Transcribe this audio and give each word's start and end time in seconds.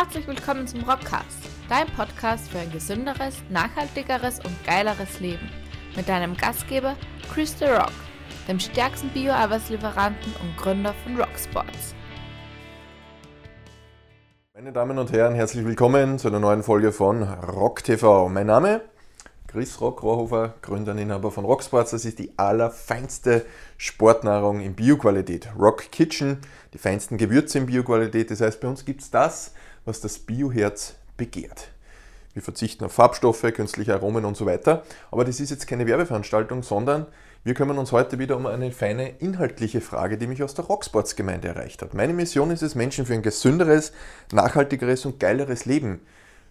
Herzlich 0.00 0.28
willkommen 0.28 0.64
zum 0.64 0.84
Rockcast, 0.84 1.40
dein 1.68 1.88
Podcast 1.88 2.48
für 2.48 2.60
ein 2.60 2.70
gesünderes, 2.70 3.42
nachhaltigeres 3.50 4.38
und 4.38 4.64
geileres 4.64 5.18
Leben. 5.18 5.50
Mit 5.96 6.08
deinem 6.08 6.36
Gastgeber 6.36 6.94
Chris 7.34 7.58
The 7.58 7.64
Rock, 7.64 7.90
dem 8.46 8.60
stärksten 8.60 9.08
Bio-Arbeitslieferanten 9.08 10.32
und 10.40 10.56
Gründer 10.56 10.94
von 11.02 11.16
Rocksports. 11.16 11.96
Meine 14.54 14.72
Damen 14.72 15.00
und 15.00 15.10
Herren, 15.10 15.34
herzlich 15.34 15.66
willkommen 15.66 16.20
zu 16.20 16.28
einer 16.28 16.38
neuen 16.38 16.62
Folge 16.62 16.92
von 16.92 17.24
Rock 17.24 17.82
TV. 17.82 18.28
Mein 18.28 18.46
Name 18.46 18.82
Chris 19.48 19.80
Rock 19.80 20.02
Rohrhofer, 20.02 20.54
Gründer 20.60 20.92
und 20.92 20.98
Inhaber 20.98 21.32
von 21.32 21.46
Rocksports. 21.46 21.90
Das 21.90 22.04
ist 22.04 22.18
die 22.18 22.38
allerfeinste 22.38 23.46
Sportnahrung 23.78 24.60
in 24.60 24.74
Bioqualität. 24.74 25.48
Rock 25.58 25.90
Kitchen, 25.90 26.38
die 26.74 26.78
feinsten 26.78 27.16
Gewürze 27.16 27.58
in 27.58 27.66
Bioqualität. 27.66 28.30
Das 28.30 28.42
heißt, 28.42 28.60
bei 28.60 28.68
uns 28.68 28.84
gibt 28.84 29.00
es 29.00 29.10
das, 29.10 29.54
was 29.88 30.00
das 30.00 30.18
Bioherz 30.18 30.94
begehrt. 31.16 31.68
Wir 32.34 32.42
verzichten 32.42 32.84
auf 32.84 32.92
Farbstoffe, 32.92 33.42
künstliche 33.54 33.94
Aromen 33.94 34.24
und 34.24 34.36
so 34.36 34.46
weiter. 34.46 34.84
Aber 35.10 35.24
das 35.24 35.40
ist 35.40 35.50
jetzt 35.50 35.66
keine 35.66 35.86
Werbeveranstaltung, 35.86 36.62
sondern 36.62 37.06
wir 37.42 37.54
kümmern 37.54 37.78
uns 37.78 37.90
heute 37.90 38.18
wieder 38.18 38.36
um 38.36 38.46
eine 38.46 38.70
feine 38.70 39.08
inhaltliche 39.18 39.80
Frage, 39.80 40.18
die 40.18 40.26
mich 40.26 40.42
aus 40.42 40.54
der 40.54 40.66
Rocksports-Gemeinde 40.66 41.48
erreicht 41.48 41.82
hat. 41.82 41.94
Meine 41.94 42.12
Mission 42.12 42.50
ist 42.50 42.62
es, 42.62 42.74
Menschen 42.74 43.06
für 43.06 43.14
ein 43.14 43.22
gesünderes, 43.22 43.92
nachhaltigeres 44.30 45.06
und 45.06 45.18
geileres 45.18 45.64
Leben 45.64 46.00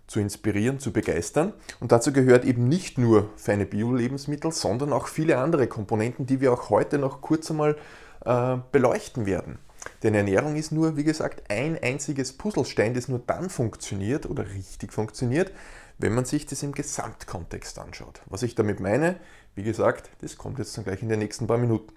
zu 0.08 0.20
inspirieren, 0.20 0.80
zu 0.80 0.92
begeistern. 0.92 1.54
Und 1.80 1.92
dazu 1.92 2.12
gehört 2.12 2.44
eben 2.44 2.68
nicht 2.68 2.98
nur 2.98 3.30
feine 3.36 3.66
Bio-Lebensmittel, 3.66 4.52
sondern 4.52 4.92
auch 4.92 5.08
viele 5.08 5.38
andere 5.38 5.68
Komponenten, 5.68 6.26
die 6.26 6.42
wir 6.42 6.52
auch 6.52 6.70
heute 6.70 6.98
noch 6.98 7.22
kurz 7.22 7.52
einmal 7.52 7.78
äh, 8.26 8.58
beleuchten 8.72 9.26
werden. 9.26 9.60
Denn 10.04 10.14
Ernährung 10.14 10.56
ist 10.56 10.72
nur, 10.72 10.98
wie 10.98 11.04
gesagt, 11.04 11.50
ein 11.50 11.78
einziges 11.82 12.34
Puzzlestein, 12.34 12.94
das 12.94 13.08
nur 13.08 13.20
dann 13.20 13.50
funktioniert 13.50 14.26
oder 14.26 14.48
richtig 14.48 14.94
funktioniert, 14.94 15.52
wenn 15.98 16.14
man 16.14 16.26
sich 16.26 16.46
das 16.46 16.64
im 16.64 16.74
Gesamtkontext 16.74 17.80
anschaut. 17.80 18.22
Was 18.28 18.44
ich 18.44 18.56
damit 18.56 18.80
meine, 18.80 19.20
wie 19.56 19.64
gesagt, 19.64 20.10
das 20.22 20.38
kommt 20.38 20.60
jetzt 20.60 20.78
dann 20.78 20.84
gleich 20.84 21.02
in 21.02 21.10
den 21.10 21.20
nächsten 21.20 21.48
paar 21.48 21.58
Minuten. 21.58 21.94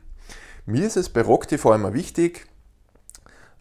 Mir 0.67 0.87
ist 0.87 0.97
es 0.97 1.09
bei 1.09 1.23
RockTV 1.23 1.75
immer 1.75 1.95
wichtig, 1.95 2.47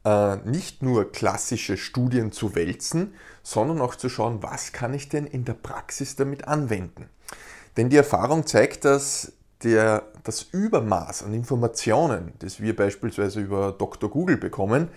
äh, 0.06 0.38
nicht 0.38 0.82
nur 0.82 1.12
klassische 1.12 1.78
Studien 1.78 2.32
zu 2.32 2.56
wälzen, 2.56 3.14
sondern 3.44 3.82
auch 3.82 3.96
zu 3.96 4.10
schauen, 4.10 4.42
was 4.42 4.72
kann 4.72 4.94
ich 4.94 5.10
denn 5.10 5.26
in 5.26 5.46
der 5.46 5.54
Praxis 5.54 6.16
damit 6.16 6.48
anwenden. 6.48 7.10
Denn 7.78 7.90
die 7.90 7.98
Erfahrung 7.98 8.46
zeigt, 8.46 8.86
dass 8.86 9.34
der, 9.64 10.04
das 10.30 10.44
Übermaß 10.44 11.24
an 11.24 11.34
Informationen, 11.34 12.34
das 12.38 12.62
wir 12.62 12.76
beispielsweise 12.76 13.40
über 13.40 13.72
Dr. 13.72 14.12
Google 14.12 14.38
bekommen, 14.38 14.90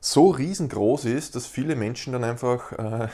so 0.00 0.30
riesengroß 0.30 1.04
ist, 1.04 1.36
dass 1.36 1.46
viele 1.46 1.76
Menschen 1.76 2.12
dann 2.12 2.24
einfach, 2.24 2.72
äh, 2.72 3.08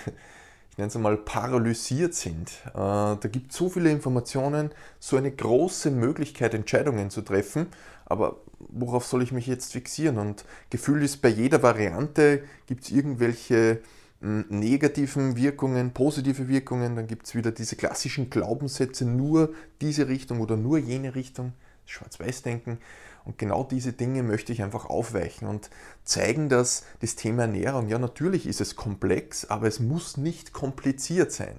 ich 0.70 0.78
nenne 0.78 0.88
es 0.88 0.96
einmal, 0.96 1.18
paralysiert 1.18 2.14
sind. 2.14 2.48
Äh, 2.68 2.72
da 2.74 3.28
gibt 3.30 3.52
es 3.52 3.58
so 3.58 3.68
viele 3.68 3.90
Informationen, 3.90 4.70
so 4.98 5.18
eine 5.18 5.30
große 5.30 5.90
Möglichkeit, 5.90 6.54
Entscheidungen 6.54 7.10
zu 7.10 7.20
treffen, 7.20 7.66
aber 8.06 8.36
worauf 8.70 9.04
soll 9.04 9.22
ich 9.22 9.32
mich 9.32 9.46
jetzt 9.46 9.72
fixieren? 9.72 10.16
Und 10.16 10.46
Gefühl 10.70 11.02
ist, 11.02 11.20
bei 11.20 11.28
jeder 11.28 11.62
Variante 11.62 12.44
gibt 12.66 12.84
es 12.84 12.90
irgendwelche 12.90 13.80
negativen 14.20 15.36
Wirkungen, 15.36 15.92
positive 15.92 16.48
Wirkungen, 16.48 16.96
dann 16.96 17.06
gibt 17.06 17.26
es 17.26 17.34
wieder 17.34 17.52
diese 17.52 17.76
klassischen 17.76 18.30
Glaubenssätze, 18.30 19.04
nur 19.04 19.54
diese 19.80 20.08
Richtung 20.08 20.40
oder 20.40 20.56
nur 20.56 20.78
jene 20.78 21.14
Richtung, 21.14 21.52
Schwarz-Weiß-Denken. 21.86 22.78
Und 23.24 23.38
genau 23.38 23.62
diese 23.62 23.92
Dinge 23.92 24.22
möchte 24.22 24.52
ich 24.52 24.62
einfach 24.62 24.86
aufweichen 24.86 25.46
und 25.46 25.70
zeigen, 26.02 26.48
dass 26.48 26.84
das 27.00 27.14
Thema 27.14 27.42
Ernährung, 27.42 27.88
ja 27.88 27.98
natürlich 27.98 28.46
ist 28.46 28.60
es 28.60 28.74
komplex, 28.74 29.44
aber 29.44 29.66
es 29.68 29.80
muss 29.80 30.16
nicht 30.16 30.52
kompliziert 30.52 31.30
sein. 31.30 31.58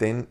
Denn 0.00 0.26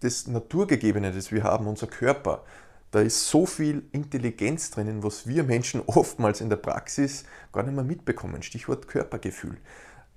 das 0.00 0.26
Naturgegebene, 0.26 1.12
das 1.12 1.30
wir 1.30 1.44
haben, 1.44 1.66
unser 1.66 1.86
Körper, 1.86 2.44
da 2.90 3.00
ist 3.00 3.28
so 3.28 3.44
viel 3.44 3.82
Intelligenz 3.92 4.70
drinnen, 4.70 5.02
was 5.02 5.26
wir 5.26 5.44
Menschen 5.44 5.82
oftmals 5.86 6.40
in 6.40 6.48
der 6.48 6.56
Praxis 6.56 7.24
gar 7.52 7.62
nicht 7.62 7.74
mehr 7.74 7.84
mitbekommen. 7.84 8.42
Stichwort 8.42 8.88
Körpergefühl. 8.88 9.58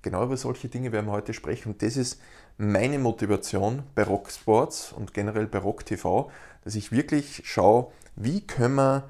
Genau 0.02 0.24
über 0.24 0.38
solche 0.38 0.69
Dinge 0.69 0.91
werden 0.91 1.08
wir 1.08 1.12
heute 1.12 1.34
sprechen. 1.34 1.74
Und 1.74 1.81
das 1.81 1.97
ist 1.97 2.19
meine 2.58 3.00
Motivation 3.00 3.84
bei 3.96 4.03
Rocksports 4.03 4.94
und 4.94 5.13
generell 5.13 5.47
bei 5.47 5.59
Rock 5.59 5.85
TV, 5.85 6.31
dass 6.63 6.75
ich 6.75 6.91
wirklich 6.91 7.41
schaue, 7.46 7.91
wie 8.16 8.41
können 8.41 8.75
wir 8.75 9.09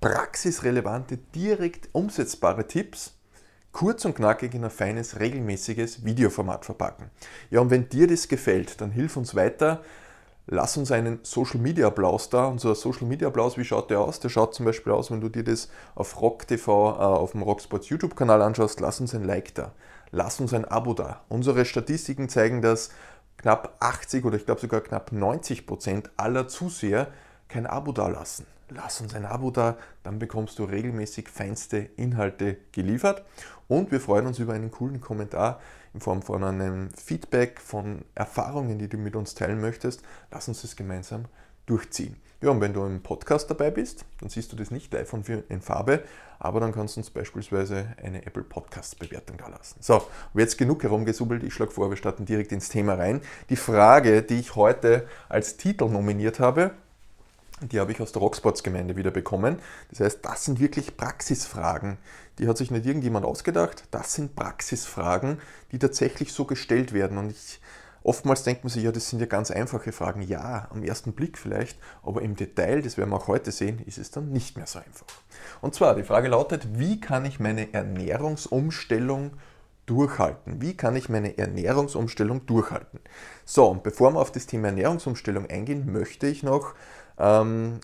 praxisrelevante, 0.00 1.18
direkt 1.18 1.88
umsetzbare 1.92 2.66
Tipps 2.66 3.14
kurz 3.72 4.04
und 4.04 4.14
knackig 4.14 4.54
in 4.54 4.64
ein 4.64 4.70
feines, 4.70 5.20
regelmäßiges 5.20 6.04
Videoformat 6.04 6.64
verpacken. 6.64 7.10
Ja, 7.50 7.60
und 7.60 7.70
wenn 7.70 7.88
dir 7.88 8.06
das 8.06 8.28
gefällt, 8.28 8.80
dann 8.80 8.90
hilf 8.90 9.16
uns 9.16 9.34
weiter, 9.34 9.82
lass 10.46 10.76
uns 10.76 10.90
einen 10.90 11.20
Social 11.22 11.60
Media 11.60 11.86
Applaus 11.86 12.30
da. 12.30 12.46
Unser 12.46 12.74
Social 12.74 13.06
Media 13.06 13.28
Applaus, 13.28 13.56
wie 13.56 13.64
schaut 13.64 13.90
der 13.90 14.00
aus? 14.00 14.20
Der 14.20 14.28
schaut 14.28 14.54
zum 14.54 14.66
Beispiel 14.66 14.92
aus, 14.92 15.10
wenn 15.10 15.20
du 15.20 15.28
dir 15.28 15.44
das 15.44 15.68
auf 15.94 16.20
Rock 16.20 16.46
TV, 16.48 16.90
äh, 16.90 16.98
auf 16.98 17.32
dem 17.32 17.42
Rocksports 17.42 17.88
YouTube-Kanal 17.88 18.42
anschaust, 18.42 18.80
lass 18.80 19.00
uns 19.00 19.14
ein 19.14 19.24
Like 19.24 19.54
da. 19.54 19.72
Lass 20.12 20.40
uns 20.40 20.52
ein 20.54 20.64
Abo 20.64 20.94
da. 20.94 21.22
Unsere 21.28 21.64
Statistiken 21.64 22.28
zeigen, 22.28 22.62
dass 22.62 22.90
knapp 23.36 23.76
80 23.80 24.24
oder 24.24 24.36
ich 24.36 24.44
glaube 24.44 24.60
sogar 24.60 24.80
knapp 24.80 25.12
90 25.12 25.66
Prozent 25.66 26.10
aller 26.16 26.48
Zuseher 26.48 27.08
kein 27.48 27.66
Abo 27.66 27.92
da 27.92 28.08
lassen. 28.08 28.46
Lass 28.68 29.00
uns 29.00 29.14
ein 29.14 29.24
Abo 29.24 29.50
da, 29.50 29.76
dann 30.04 30.18
bekommst 30.18 30.58
du 30.58 30.64
regelmäßig 30.64 31.28
feinste 31.28 31.78
Inhalte 31.78 32.56
geliefert 32.70 33.24
und 33.66 33.90
wir 33.90 34.00
freuen 34.00 34.26
uns 34.26 34.38
über 34.38 34.52
einen 34.52 34.70
coolen 34.70 35.00
Kommentar 35.00 35.60
in 35.92 36.00
Form 36.00 36.22
von 36.22 36.44
einem 36.44 36.90
Feedback, 36.90 37.60
von 37.60 38.04
Erfahrungen, 38.14 38.78
die 38.78 38.88
du 38.88 38.96
mit 38.96 39.16
uns 39.16 39.34
teilen 39.34 39.60
möchtest. 39.60 40.02
Lass 40.30 40.46
uns 40.46 40.62
das 40.62 40.76
gemeinsam 40.76 41.24
durchziehen. 41.66 42.16
Ja, 42.42 42.50
und 42.50 42.62
wenn 42.62 42.72
du 42.72 42.82
im 42.86 43.02
Podcast 43.02 43.50
dabei 43.50 43.70
bist, 43.70 44.06
dann 44.20 44.30
siehst 44.30 44.50
du 44.50 44.56
das 44.56 44.70
nicht 44.70 44.92
live 44.94 45.12
und 45.12 45.28
in 45.28 45.60
Farbe, 45.60 46.02
aber 46.38 46.58
dann 46.60 46.72
kannst 46.72 46.96
du 46.96 47.00
uns 47.00 47.10
beispielsweise 47.10 47.94
eine 48.02 48.24
Apple 48.24 48.44
Podcast 48.44 48.98
Bewertung 48.98 49.36
da 49.36 49.48
lassen. 49.48 49.76
So, 49.80 50.02
jetzt 50.32 50.56
genug 50.56 50.82
herumgesubbelt, 50.82 51.42
ich 51.42 51.52
schlage 51.52 51.72
vor, 51.72 51.90
wir 51.90 51.98
starten 51.98 52.24
direkt 52.24 52.50
ins 52.52 52.70
Thema 52.70 52.94
rein. 52.94 53.20
Die 53.50 53.56
Frage, 53.56 54.22
die 54.22 54.40
ich 54.40 54.56
heute 54.56 55.06
als 55.28 55.58
Titel 55.58 55.90
nominiert 55.90 56.40
habe, 56.40 56.70
die 57.60 57.78
habe 57.78 57.92
ich 57.92 58.00
aus 58.00 58.12
der 58.12 58.22
Rocksports-Gemeinde 58.22 58.96
wieder 58.96 59.10
bekommen. 59.10 59.58
Das 59.90 60.00
heißt, 60.00 60.24
das 60.24 60.46
sind 60.46 60.60
wirklich 60.60 60.96
Praxisfragen. 60.96 61.98
Die 62.38 62.48
hat 62.48 62.56
sich 62.56 62.70
nicht 62.70 62.86
irgendjemand 62.86 63.26
ausgedacht. 63.26 63.84
Das 63.90 64.14
sind 64.14 64.34
Praxisfragen, 64.34 65.40
die 65.72 65.78
tatsächlich 65.78 66.32
so 66.32 66.46
gestellt 66.46 66.94
werden. 66.94 67.18
Und 67.18 67.32
ich, 67.32 67.60
oftmals 68.02 68.42
denkt 68.42 68.64
man 68.64 68.70
sich, 68.70 68.82
ja, 68.82 68.92
das 68.92 69.08
sind 69.08 69.20
ja 69.20 69.26
ganz 69.26 69.50
einfache 69.50 69.92
Fragen. 69.92 70.22
Ja, 70.22 70.68
am 70.70 70.82
ersten 70.82 71.12
Blick 71.12 71.38
vielleicht, 71.38 71.78
aber 72.02 72.22
im 72.22 72.36
Detail, 72.36 72.82
das 72.82 72.96
werden 72.96 73.10
wir 73.10 73.16
auch 73.16 73.28
heute 73.28 73.52
sehen, 73.52 73.80
ist 73.86 73.98
es 73.98 74.10
dann 74.10 74.30
nicht 74.30 74.56
mehr 74.56 74.66
so 74.66 74.78
einfach. 74.78 75.06
Und 75.60 75.74
zwar, 75.74 75.94
die 75.94 76.02
Frage 76.02 76.28
lautet, 76.28 76.78
wie 76.78 77.00
kann 77.00 77.24
ich 77.24 77.40
meine 77.40 77.72
Ernährungsumstellung 77.72 79.32
durchhalten? 79.86 80.62
Wie 80.62 80.76
kann 80.76 80.94
ich 80.96 81.08
meine 81.08 81.36
Ernährungsumstellung 81.36 82.46
durchhalten? 82.46 83.00
So, 83.44 83.66
und 83.66 83.82
bevor 83.82 84.12
wir 84.12 84.20
auf 84.20 84.32
das 84.32 84.46
Thema 84.46 84.68
Ernährungsumstellung 84.68 85.50
eingehen, 85.50 85.92
möchte 85.92 86.26
ich 86.26 86.42
noch 86.42 86.74
ähm, 87.18 87.80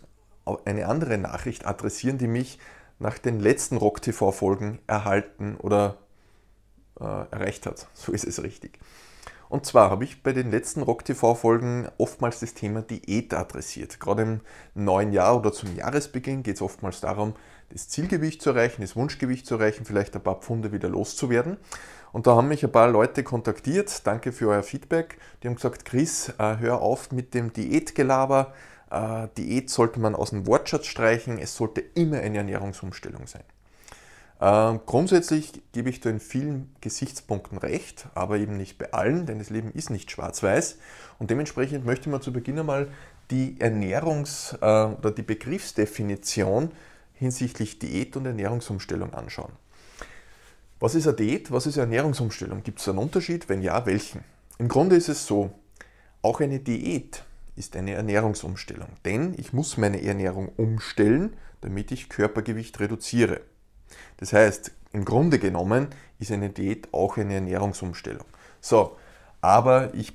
eine 0.64 0.86
andere 0.86 1.18
Nachricht 1.18 1.66
adressieren, 1.66 2.18
die 2.18 2.28
mich 2.28 2.58
nach 2.98 3.18
den 3.18 3.40
letzten 3.40 3.76
Rock-TV-Folgen 3.76 4.78
erhalten 4.86 5.56
oder 5.56 5.98
äh, 7.00 7.04
erreicht 7.04 7.66
hat. 7.66 7.88
So 7.92 8.12
ist 8.12 8.24
es 8.24 8.42
richtig. 8.42 8.78
Und 9.48 9.66
zwar 9.66 9.90
habe 9.90 10.04
ich 10.04 10.22
bei 10.22 10.32
den 10.32 10.50
letzten 10.50 10.82
Rock-TV-Folgen 10.82 11.88
oftmals 11.98 12.40
das 12.40 12.54
Thema 12.54 12.82
Diät 12.82 13.32
adressiert. 13.34 14.00
Gerade 14.00 14.22
im 14.22 14.40
neuen 14.74 15.12
Jahr 15.12 15.36
oder 15.36 15.52
zum 15.52 15.74
Jahresbeginn 15.74 16.42
geht 16.42 16.56
es 16.56 16.62
oftmals 16.62 17.00
darum, 17.00 17.34
das 17.70 17.88
Zielgewicht 17.88 18.42
zu 18.42 18.50
erreichen, 18.50 18.82
das 18.82 18.96
Wunschgewicht 18.96 19.46
zu 19.46 19.54
erreichen, 19.56 19.84
vielleicht 19.84 20.14
ein 20.14 20.22
paar 20.22 20.40
Pfunde 20.40 20.72
wieder 20.72 20.88
loszuwerden. 20.88 21.56
Und 22.12 22.26
da 22.26 22.36
haben 22.36 22.48
mich 22.48 22.64
ein 22.64 22.72
paar 22.72 22.88
Leute 22.88 23.22
kontaktiert. 23.22 24.06
Danke 24.06 24.32
für 24.32 24.48
euer 24.48 24.62
Feedback. 24.62 25.18
Die 25.42 25.48
haben 25.48 25.56
gesagt, 25.56 25.84
Chris, 25.84 26.32
äh, 26.38 26.56
hör 26.58 26.80
auf 26.80 27.12
mit 27.12 27.34
dem 27.34 27.52
Diätgelaber 27.52 28.52
äh, 28.90 29.28
Diät 29.36 29.70
sollte 29.70 30.00
man 30.00 30.14
aus 30.14 30.30
dem 30.30 30.46
Wortschatz 30.46 30.86
streichen, 30.86 31.38
es 31.38 31.56
sollte 31.56 31.80
immer 31.80 32.18
eine 32.18 32.38
Ernährungsumstellung 32.38 33.26
sein. 33.26 33.44
Äh, 34.40 34.78
grundsätzlich 34.84 35.62
gebe 35.72 35.88
ich 35.88 36.00
da 36.00 36.10
in 36.10 36.20
vielen 36.20 36.74
Gesichtspunkten 36.80 37.58
recht, 37.58 38.08
aber 38.14 38.36
eben 38.36 38.56
nicht 38.56 38.78
bei 38.78 38.92
allen, 38.92 39.26
denn 39.26 39.38
das 39.38 39.50
Leben 39.50 39.72
ist 39.72 39.90
nicht 39.90 40.10
schwarz-weiß. 40.10 40.78
Und 41.18 41.30
dementsprechend 41.30 41.86
möchte 41.86 42.10
man 42.10 42.20
zu 42.20 42.32
Beginn 42.32 42.58
einmal 42.58 42.88
die 43.30 43.56
Ernährungs- 43.58 44.56
äh, 44.60 44.94
oder 44.94 45.10
die 45.10 45.22
Begriffsdefinition 45.22 46.70
hinsichtlich 47.14 47.78
Diät 47.78 48.16
und 48.16 48.26
Ernährungsumstellung 48.26 49.14
anschauen. 49.14 49.52
Was 50.78 50.94
ist 50.94 51.06
eine 51.06 51.16
Diät? 51.16 51.50
Was 51.50 51.66
ist 51.66 51.78
eine 51.78 51.84
Ernährungsumstellung? 51.84 52.62
Gibt 52.62 52.80
es 52.80 52.88
einen 52.88 52.98
Unterschied? 52.98 53.48
Wenn 53.48 53.62
ja, 53.62 53.86
welchen? 53.86 54.22
Im 54.58 54.68
Grunde 54.68 54.96
ist 54.96 55.08
es 55.08 55.26
so, 55.26 55.50
auch 56.20 56.40
eine 56.40 56.60
Diät 56.60 57.24
ist 57.56 57.74
eine 57.76 57.94
Ernährungsumstellung. 57.94 58.88
Denn 59.06 59.34
ich 59.38 59.54
muss 59.54 59.78
meine 59.78 60.02
Ernährung 60.02 60.50
umstellen, 60.56 61.34
damit 61.62 61.90
ich 61.90 62.10
Körpergewicht 62.10 62.78
reduziere. 62.80 63.40
Das 64.18 64.32
heißt, 64.32 64.72
im 64.92 65.04
Grunde 65.04 65.38
genommen 65.38 65.88
ist 66.18 66.32
eine 66.32 66.50
Diät 66.50 66.88
auch 66.92 67.16
eine 67.16 67.34
Ernährungsumstellung. 67.34 68.26
So, 68.60 68.96
aber 69.40 69.94
ich 69.94 70.14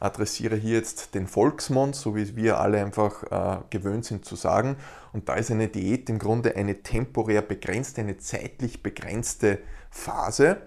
adressiere 0.00 0.56
hier 0.56 0.76
jetzt 0.76 1.14
den 1.14 1.26
Volksmund, 1.26 1.96
so 1.96 2.14
wie 2.14 2.36
wir 2.36 2.60
alle 2.60 2.80
einfach 2.80 3.22
äh, 3.30 3.60
gewöhnt 3.70 4.04
sind 4.04 4.24
zu 4.24 4.36
sagen. 4.36 4.76
Und 5.12 5.28
da 5.28 5.34
ist 5.34 5.50
eine 5.50 5.68
Diät 5.68 6.08
im 6.08 6.18
Grunde 6.18 6.56
eine 6.56 6.82
temporär 6.82 7.42
begrenzte, 7.42 8.00
eine 8.00 8.18
zeitlich 8.18 8.82
begrenzte 8.82 9.58
Phase. 9.90 10.58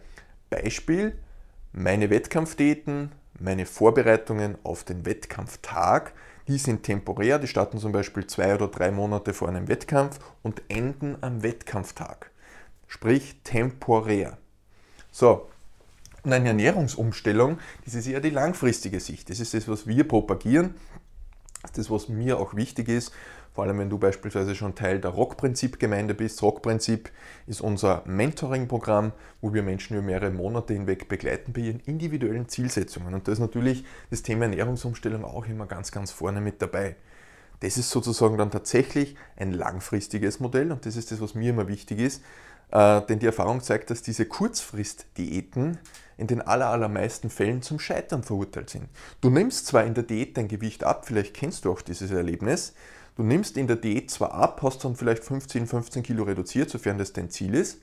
Beispiel, 0.50 1.18
meine 1.72 2.10
Wettkampfdiäten, 2.10 3.12
meine 3.40 3.66
Vorbereitungen 3.66 4.58
auf 4.64 4.84
den 4.84 5.06
Wettkampftag, 5.06 6.14
die 6.48 6.58
sind 6.58 6.84
temporär, 6.84 7.40
die 7.40 7.48
starten 7.48 7.78
zum 7.78 7.92
Beispiel 7.92 8.28
zwei 8.28 8.54
oder 8.56 8.68
drei 8.68 8.92
Monate 8.92 9.34
vor 9.34 9.48
einem 9.48 9.68
Wettkampf 9.68 10.20
und 10.42 10.62
enden 10.70 11.18
am 11.22 11.44
Wettkampftag. 11.44 12.31
Sprich 12.92 13.38
temporär. 13.46 14.38
So, 15.12 15.48
und 16.24 16.34
eine 16.34 16.50
Ernährungsumstellung, 16.50 17.58
das 17.86 17.94
ist 17.94 18.06
eher 18.06 18.20
die 18.20 18.32
langfristige 18.32 19.00
Sicht. 19.00 19.30
Das 19.30 19.40
ist 19.40 19.54
das, 19.54 19.70
was 19.70 19.88
wir 19.88 20.06
propagieren. 20.06 20.76
Das 21.62 21.72
ist 21.72 21.78
das, 21.78 21.90
was 21.90 22.10
mir 22.10 22.38
auch 22.38 22.54
wichtig 22.54 22.90
ist. 22.90 23.14
Vor 23.54 23.64
allem, 23.64 23.80
wenn 23.80 23.90
du 23.90 23.98
beispielsweise 23.98 24.56
schon 24.56 24.76
Teil 24.76 25.00
der 25.00 25.12
Rock-Prinzip-Gemeinde 25.12 26.14
bist. 26.14 26.42
Rock-Prinzip 26.42 27.10
ist 27.48 27.62
unser 27.62 28.04
Mentoring-Programm, 28.06 29.14
wo 29.40 29.54
wir 29.54 29.64
Menschen 29.64 29.96
über 29.96 30.06
mehrere 30.06 30.32
Monate 30.32 30.74
hinweg 30.74 31.08
begleiten 31.08 31.54
bei 31.54 31.62
ihren 31.62 31.80
individuellen 31.80 32.50
Zielsetzungen. 32.50 33.14
Und 33.14 33.26
da 33.26 33.32
ist 33.32 33.40
natürlich 33.40 33.86
das 34.10 34.22
Thema 34.22 34.44
Ernährungsumstellung 34.44 35.24
auch 35.24 35.46
immer 35.48 35.66
ganz, 35.66 35.94
ganz 35.94 36.12
vorne 36.12 36.42
mit 36.42 36.62
dabei. 36.62 36.98
Das 37.62 37.78
ist 37.78 37.90
sozusagen 37.92 38.38
dann 38.38 38.52
tatsächlich 38.52 39.16
ein 39.38 39.54
langfristiges 39.54 40.40
Modell 40.40 40.72
und 40.72 40.86
das 40.86 40.96
ist 40.96 41.12
das, 41.12 41.22
was 41.22 41.36
mir 41.36 41.52
immer 41.52 41.68
wichtig 41.68 42.00
ist. 42.00 42.24
Äh, 42.72 43.02
denn 43.02 43.20
die 43.20 43.26
Erfahrung 43.26 43.62
zeigt, 43.62 43.90
dass 43.90 44.02
diese 44.02 44.26
Kurzfrist-Diäten 44.26 45.78
in 46.18 46.28
den 46.28 46.42
allermeisten 46.42 47.30
Fällen 47.30 47.62
zum 47.62 47.80
Scheitern 47.80 48.24
verurteilt 48.24 48.70
sind. 48.70 48.88
Du 49.22 49.30
nimmst 49.30 49.68
zwar 49.68 49.84
in 49.84 49.94
der 49.94 50.04
Diät 50.04 50.38
dein 50.38 50.48
Gewicht 50.48 50.84
ab, 50.84 51.06
vielleicht 51.06 51.34
kennst 51.34 51.66
du 51.66 51.72
auch 51.72 51.82
dieses 51.82 52.12
Erlebnis, 52.12 52.74
du 53.18 53.24
nimmst 53.24 53.58
in 53.58 53.68
der 53.68 53.76
Diät 53.76 54.12
zwar 54.12 54.34
ab, 54.34 54.62
hast 54.62 54.86
dann 54.86 54.96
vielleicht 54.96 55.24
15, 55.24 55.68
15 55.68 56.04
Kilo 56.04 56.24
reduziert, 56.24 56.70
sofern 56.70 56.98
das 56.98 57.14
dein 57.14 57.30
Ziel 57.30 57.56
ist, 57.56 57.80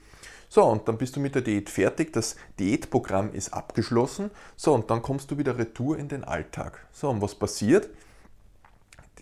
so, 0.50 0.64
und 0.64 0.88
dann 0.88 0.96
bist 0.96 1.14
du 1.14 1.20
mit 1.20 1.34
der 1.34 1.42
Diät 1.42 1.68
fertig, 1.68 2.12
das 2.12 2.36
Diätprogramm 2.58 3.32
ist 3.32 3.52
abgeschlossen, 3.52 4.30
so, 4.56 4.72
und 4.72 4.90
dann 4.90 5.02
kommst 5.02 5.30
du 5.30 5.36
wieder 5.36 5.58
retour 5.58 5.98
in 5.98 6.08
den 6.08 6.24
Alltag. 6.24 6.86
So, 6.90 7.10
und 7.10 7.20
was 7.20 7.34
passiert? 7.34 7.90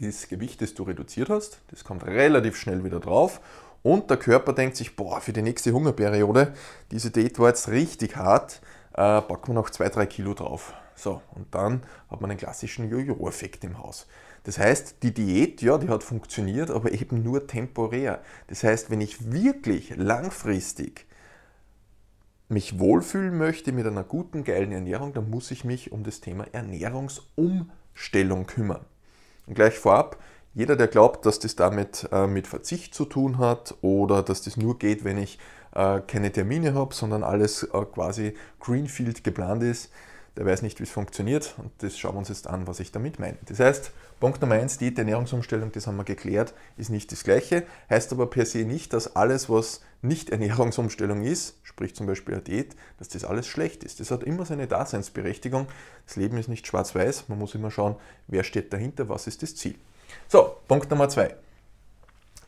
Das 0.01 0.29
Gewicht, 0.29 0.61
das 0.63 0.75
du 0.75 0.85
reduziert 0.85 1.31
hast, 1.31 1.59
das 1.71 1.83
kommt 1.83 2.05
relativ 2.05 2.57
schnell 2.57 2.85
wieder 2.85 3.01
drauf 3.01 3.41
und 3.87 4.11
der 4.11 4.17
Körper 4.17 4.53
denkt 4.53 4.77
sich, 4.77 4.97
boah, 4.97 5.21
für 5.21 5.33
die 5.33 5.43
nächste 5.43 5.71
Hungerperiode, 5.71 6.55
diese 6.91 7.13
Diät 7.13 7.39
war 7.39 7.47
jetzt 7.51 7.69
richtig 7.69 8.17
hart, 8.17 8.61
äh, 8.95 9.23
packen 9.23 9.47
wir 9.47 9.55
noch 9.55 9.71
2-3 9.71 10.07
Kilo 10.07 10.35
drauf. 10.35 10.75
So, 10.97 11.23
und 11.37 11.55
dann 11.55 11.85
hat 12.11 12.21
man 12.21 12.31
einen 12.31 12.39
klassischen 12.41 12.91
Jojo-Effekt 12.91 13.63
im 13.63 13.79
Haus. 13.79 14.09
Das 14.43 14.59
heißt, 14.59 15.05
die 15.05 15.15
Diät, 15.15 15.63
ja, 15.63 15.79
die 15.79 15.89
hat 15.89 16.03
funktioniert, 16.03 16.69
aber 16.69 16.91
eben 16.91 17.23
nur 17.23 17.47
temporär. 17.47 18.23
Das 18.49 18.65
heißt, 18.65 18.91
wenn 18.91 19.01
ich 19.01 19.31
wirklich 19.31 19.95
langfristig 19.95 21.07
mich 22.49 22.81
wohlfühlen 22.81 23.39
möchte 23.39 23.71
mit 23.71 23.87
einer 23.87 24.03
guten, 24.03 24.43
geilen 24.43 24.73
Ernährung, 24.73 25.13
dann 25.13 25.31
muss 25.31 25.53
ich 25.53 25.65
mich 25.65 25.93
um 25.93 26.03
das 26.03 26.21
Thema 26.21 26.45
Ernährungsumstellung 26.51 28.47
kümmern. 28.49 28.85
Und 29.47 29.55
gleich 29.55 29.79
vorab, 29.79 30.21
jeder, 30.57 30.75
der 30.75 30.89
glaubt, 30.89 31.27
dass 31.27 31.39
das 31.39 31.55
damit 31.55 32.09
äh, 32.13 32.27
mit 32.27 32.47
Verzicht 32.47 32.95
zu 32.95 33.05
tun 33.05 33.37
hat 33.37 33.75
oder 33.83 34.23
dass 34.23 34.41
das 34.41 34.57
nur 34.57 34.79
geht, 34.79 35.05
wenn 35.05 35.19
ich 35.19 35.39
äh, 35.75 36.01
keine 36.01 36.33
Termine 36.33 36.73
habe, 36.73 36.95
sondern 36.95 37.23
alles 37.23 37.63
äh, 37.63 37.85
quasi 37.93 38.35
Greenfield 38.59 39.23
geplant 39.23 39.63
ist, 39.63 39.93
der 40.35 40.47
weiß 40.47 40.63
nicht, 40.63 40.81
wie 40.81 40.85
es 40.85 40.91
funktioniert 40.91 41.55
und 41.59 41.73
das 41.83 41.99
schauen 41.99 42.15
wir 42.15 42.21
uns 42.21 42.31
jetzt 42.31 42.47
an, 42.47 42.67
was 42.67 42.81
ich 42.81 42.91
damit 42.91 43.19
meine. 43.19 43.37
Das 43.45 43.61
heißt, 43.61 43.93
Punkt 44.19 44.41
Nummer 44.41 44.55
eins, 44.55 44.79
die 44.79 44.97
Ernährungsumstellung, 44.97 45.73
das 45.73 45.87
haben 45.87 45.99
wir 45.99 46.05
geklärt, 46.05 46.55
ist 46.79 46.89
nicht 46.89 47.13
das 47.13 47.23
Gleiche, 47.23 47.65
heißt 47.91 48.11
aber 48.13 48.27
per 48.31 48.47
se 48.47 48.65
nicht, 48.65 48.95
dass 48.95 49.15
alles, 49.15 49.51
was 49.51 49.83
nicht 50.01 50.31
Ernährungsumstellung 50.37 51.23
ist, 51.23 51.59
sprich 51.65 51.95
zum 51.95 52.07
Beispiel 52.07 52.33
eine 52.33 52.43
Diät, 52.43 52.75
dass 52.99 53.09
das 53.09 53.25
alles 53.25 53.47
schlecht 53.47 53.85
ist. 53.85 54.01
Das 54.01 54.11
hat 54.11 54.25
immer 54.25 54.47
seine 54.47 54.67
Daseinsberechtigung. 54.67 55.67
Das 56.07 56.17
Leben 56.17 56.39
ist 56.39 56.49
nicht 56.49 56.67
schwarz-weiß, 56.67 57.29
man 57.29 57.39
muss 57.39 57.55
immer 57.55 57.71
schauen, 57.71 57.97
wer 58.27 58.43
steht 58.43 58.73
dahinter, 58.73 59.11
was 59.11 59.27
ist 59.27 59.43
das 59.43 59.55
Ziel. 59.55 59.75
So, 60.29 60.57
Punkt 60.69 60.91
Nummer 60.91 61.09
zwei. 61.09 61.35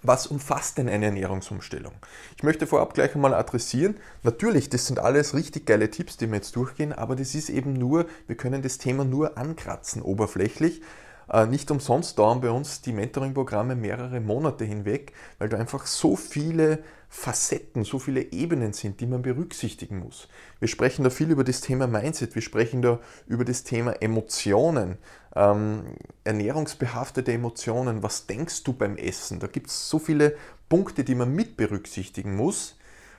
Was 0.03 0.29
umfasst 0.29 0.79
denn 0.79 0.88
eine 0.88 1.06
Ernährungsumstellung? 1.06 1.93
Ich 2.37 2.44
möchte 2.44 2.69
vorab 2.69 2.94
gleich 2.94 3.17
einmal 3.17 3.35
adressieren. 3.35 3.97
Natürlich, 4.23 4.69
das 4.69 4.87
sind 4.87 5.00
alles 5.00 5.35
richtig 5.35 5.67
geile 5.67 5.91
Tipps, 5.91 6.17
die 6.17 6.29
wir 6.29 6.37
jetzt 6.37 6.55
durchgehen, 6.55 6.93
aber 6.93 7.17
das 7.17 7.35
ist 7.35 7.50
eben 7.50 7.73
nur, 7.73 8.06
wir 8.29 8.37
können 8.37 8.62
das 8.62 8.79
Thema 8.79 9.05
nur 9.05 9.37
ankratzen, 9.37 10.00
oberflächlich. 10.00 10.82
Äh, 11.31 11.47
nicht 11.47 11.71
umsonst 11.71 12.19
dauern 12.19 12.41
bei 12.41 12.51
uns 12.51 12.81
die 12.81 12.93
Mentoring-Programme 12.93 13.77
mehrere 13.77 14.21
Monate 14.21 14.65
hinweg, 14.65 15.13
weil 15.39 15.49
da 15.49 15.59
einfach 15.59 15.87
so 15.87 16.17
viele 16.17 16.79
Facetten, 17.11 17.85
so 17.85 17.99
viele 17.99 18.33
Ebenen 18.33 18.73
sind, 18.73 19.01
die 19.01 19.07
man 19.07 19.23
berücksichtigen 19.23 19.99
muss. 19.99 20.29
Wir 20.59 20.69
sprechen 20.69 21.05
da 21.05 21.11
viel 21.11 21.31
über 21.31 21.45
das 21.45 21.61
Thema 21.61 21.87
Mindset, 21.87 22.35
wir 22.35 22.43
sprechen 22.43 22.83
da 22.83 23.01
über 23.27 23.45
das 23.45 23.65
Thema 23.65 23.93
Emotionen, 24.03 24.99
ähm, 25.35 25.85
ernährungsbehaftete 26.25 27.33
Emotionen. 27.33 28.03
Was 28.03 28.27
denkst 28.27 28.65
du 28.65 28.73
beim 28.73 28.97
Essen? 28.97 29.41
Da 29.41 29.47
gibt 29.47 29.69
es 29.69 29.89
so 29.89 29.99
viele 29.99 30.37
Punkte, 30.69 31.05
die 31.05 31.15
man 31.15 31.35
mit 31.35 31.57
berücksichtigen 31.57 32.37
muss. 32.37 32.77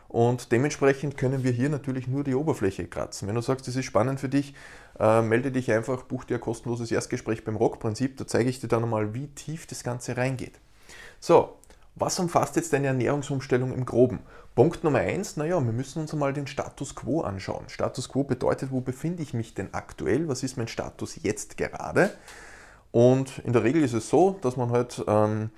Und 0.09 0.51
dementsprechend 0.51 1.17
können 1.17 1.43
wir 1.43 1.51
hier 1.51 1.69
natürlich 1.69 2.07
nur 2.07 2.23
die 2.23 2.33
Oberfläche 2.33 2.87
kratzen. 2.87 3.27
Wenn 3.27 3.35
du 3.35 3.41
sagst, 3.41 3.67
das 3.67 3.75
ist 3.75 3.85
spannend 3.85 4.19
für 4.19 4.27
dich, 4.27 4.55
äh, 4.99 5.21
melde 5.21 5.51
dich 5.51 5.71
einfach, 5.71 6.01
buch 6.03 6.25
dir 6.25 6.35
ein 6.35 6.41
kostenloses 6.41 6.91
Erstgespräch 6.91 7.45
beim 7.45 7.55
Rock-Prinzip. 7.55 8.17
Da 8.17 8.25
zeige 8.25 8.49
ich 8.49 8.59
dir 8.59 8.67
dann 8.67 8.81
nochmal, 8.81 9.13
wie 9.13 9.27
tief 9.27 9.67
das 9.67 9.83
Ganze 9.83 10.17
reingeht. 10.17 10.59
So, 11.19 11.57
was 11.95 12.17
umfasst 12.17 12.55
jetzt 12.55 12.73
eine 12.73 12.87
Ernährungsumstellung 12.87 13.71
im 13.71 13.85
Groben? 13.85 14.19
Punkt 14.55 14.83
Nummer 14.83 14.99
eins, 14.99 15.37
naja, 15.37 15.63
wir 15.63 15.71
müssen 15.71 16.01
uns 16.01 16.11
einmal 16.11 16.33
den 16.33 16.47
Status 16.47 16.95
quo 16.95 17.21
anschauen. 17.21 17.69
Status 17.69 18.09
quo 18.09 18.23
bedeutet, 18.23 18.71
wo 18.71 18.81
befinde 18.81 19.21
ich 19.21 19.33
mich 19.33 19.53
denn 19.53 19.73
aktuell? 19.73 20.27
Was 20.27 20.41
ist 20.41 20.57
mein 20.57 20.67
Status 20.67 21.19
jetzt 21.21 21.55
gerade? 21.55 22.09
Und 22.91 23.39
in 23.39 23.53
der 23.53 23.63
Regel 23.63 23.83
ist 23.83 23.93
es 23.93 24.09
so, 24.09 24.39
dass 24.41 24.57
man 24.57 24.71
halt 24.71 25.03
ähm, 25.07 25.51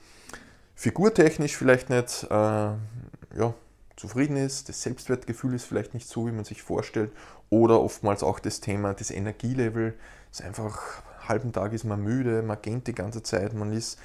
figurtechnisch 0.75 1.55
vielleicht 1.55 1.89
nicht 1.89 2.23
äh, 2.29 2.35
ja, 2.35 3.53
zufrieden 3.95 4.37
ist, 4.37 4.69
das 4.69 4.81
Selbstwertgefühl 4.81 5.53
ist 5.53 5.65
vielleicht 5.65 5.93
nicht 5.93 6.07
so, 6.07 6.27
wie 6.27 6.31
man 6.31 6.45
sich 6.45 6.61
vorstellt, 6.61 7.11
oder 7.49 7.81
oftmals 7.81 8.23
auch 8.23 8.39
das 8.39 8.61
Thema, 8.61 8.93
das 8.93 9.11
Energielevel 9.11 9.93
ist 10.31 10.41
einfach, 10.41 11.03
halben 11.27 11.51
Tag 11.51 11.73
ist 11.73 11.83
man 11.83 12.01
müde, 12.01 12.41
man 12.41 12.61
gähnt 12.61 12.87
die 12.87 12.95
ganze 12.95 13.23
Zeit, 13.23 13.53
man 13.53 13.73
ist 13.73 13.99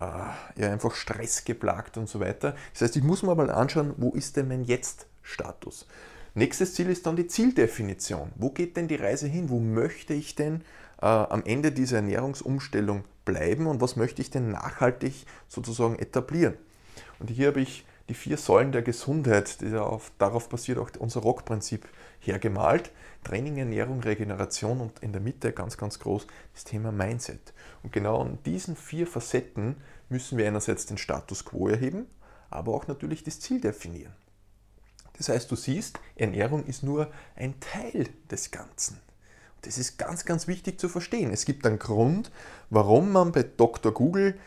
äh, 0.00 0.60
ja, 0.60 0.72
einfach 0.72 0.94
stressgeplagt 0.94 1.96
und 1.96 2.08
so 2.08 2.20
weiter. 2.20 2.54
Das 2.72 2.82
heißt, 2.82 2.96
ich 2.96 3.02
muss 3.02 3.22
mir 3.22 3.34
mal 3.34 3.50
anschauen, 3.50 3.94
wo 3.96 4.10
ist 4.10 4.36
denn 4.36 4.48
mein 4.48 4.64
Jetzt-Status? 4.64 5.86
Nächstes 6.34 6.74
Ziel 6.74 6.88
ist 6.88 7.06
dann 7.06 7.16
die 7.16 7.26
Zieldefinition. 7.26 8.32
Wo 8.36 8.50
geht 8.50 8.76
denn 8.76 8.88
die 8.88 8.96
Reise 8.96 9.26
hin? 9.26 9.50
Wo 9.50 9.60
möchte 9.60 10.14
ich 10.14 10.34
denn 10.34 10.62
äh, 11.00 11.06
am 11.06 11.42
Ende 11.44 11.72
dieser 11.72 11.96
Ernährungsumstellung 11.96 13.04
bleiben 13.24 13.66
und 13.66 13.80
was 13.80 13.96
möchte 13.96 14.22
ich 14.22 14.30
denn 14.30 14.50
nachhaltig 14.50 15.26
sozusagen 15.48 15.98
etablieren? 15.98 16.54
Und 17.18 17.28
hier 17.28 17.48
habe 17.48 17.60
ich 17.60 17.84
die 18.12 18.18
vier 18.18 18.36
Säulen 18.36 18.72
der 18.72 18.82
Gesundheit, 18.82 19.62
die 19.62 19.74
auf, 19.74 20.12
darauf 20.18 20.50
basiert 20.50 20.76
auch 20.76 20.90
unser 20.98 21.20
Rock-Prinzip 21.20 21.88
hergemalt. 22.20 22.90
Training, 23.24 23.56
Ernährung, 23.56 24.00
Regeneration 24.00 24.82
und 24.82 24.98
in 24.98 25.12
der 25.12 25.22
Mitte 25.22 25.50
ganz, 25.52 25.78
ganz 25.78 25.98
groß 25.98 26.26
das 26.52 26.64
Thema 26.64 26.92
Mindset. 26.92 27.54
Und 27.82 27.90
genau 27.90 28.20
an 28.20 28.38
diesen 28.44 28.76
vier 28.76 29.06
Facetten 29.06 29.76
müssen 30.10 30.36
wir 30.36 30.46
einerseits 30.46 30.84
den 30.84 30.98
Status 30.98 31.46
quo 31.46 31.68
erheben, 31.68 32.04
aber 32.50 32.74
auch 32.74 32.86
natürlich 32.86 33.24
das 33.24 33.40
Ziel 33.40 33.62
definieren. 33.62 34.12
Das 35.16 35.30
heißt, 35.30 35.50
du 35.50 35.56
siehst, 35.56 35.98
Ernährung 36.14 36.66
ist 36.66 36.82
nur 36.82 37.10
ein 37.34 37.54
Teil 37.60 38.10
des 38.30 38.50
Ganzen. 38.50 39.00
Das 39.62 39.78
ist 39.78 39.96
ganz, 39.96 40.26
ganz 40.26 40.46
wichtig 40.48 40.78
zu 40.78 40.90
verstehen. 40.90 41.32
Es 41.32 41.46
gibt 41.46 41.64
einen 41.64 41.78
Grund, 41.78 42.30
warum 42.68 43.10
man 43.10 43.32
bei 43.32 43.42
Dr. 43.42 43.94
Google 43.94 44.38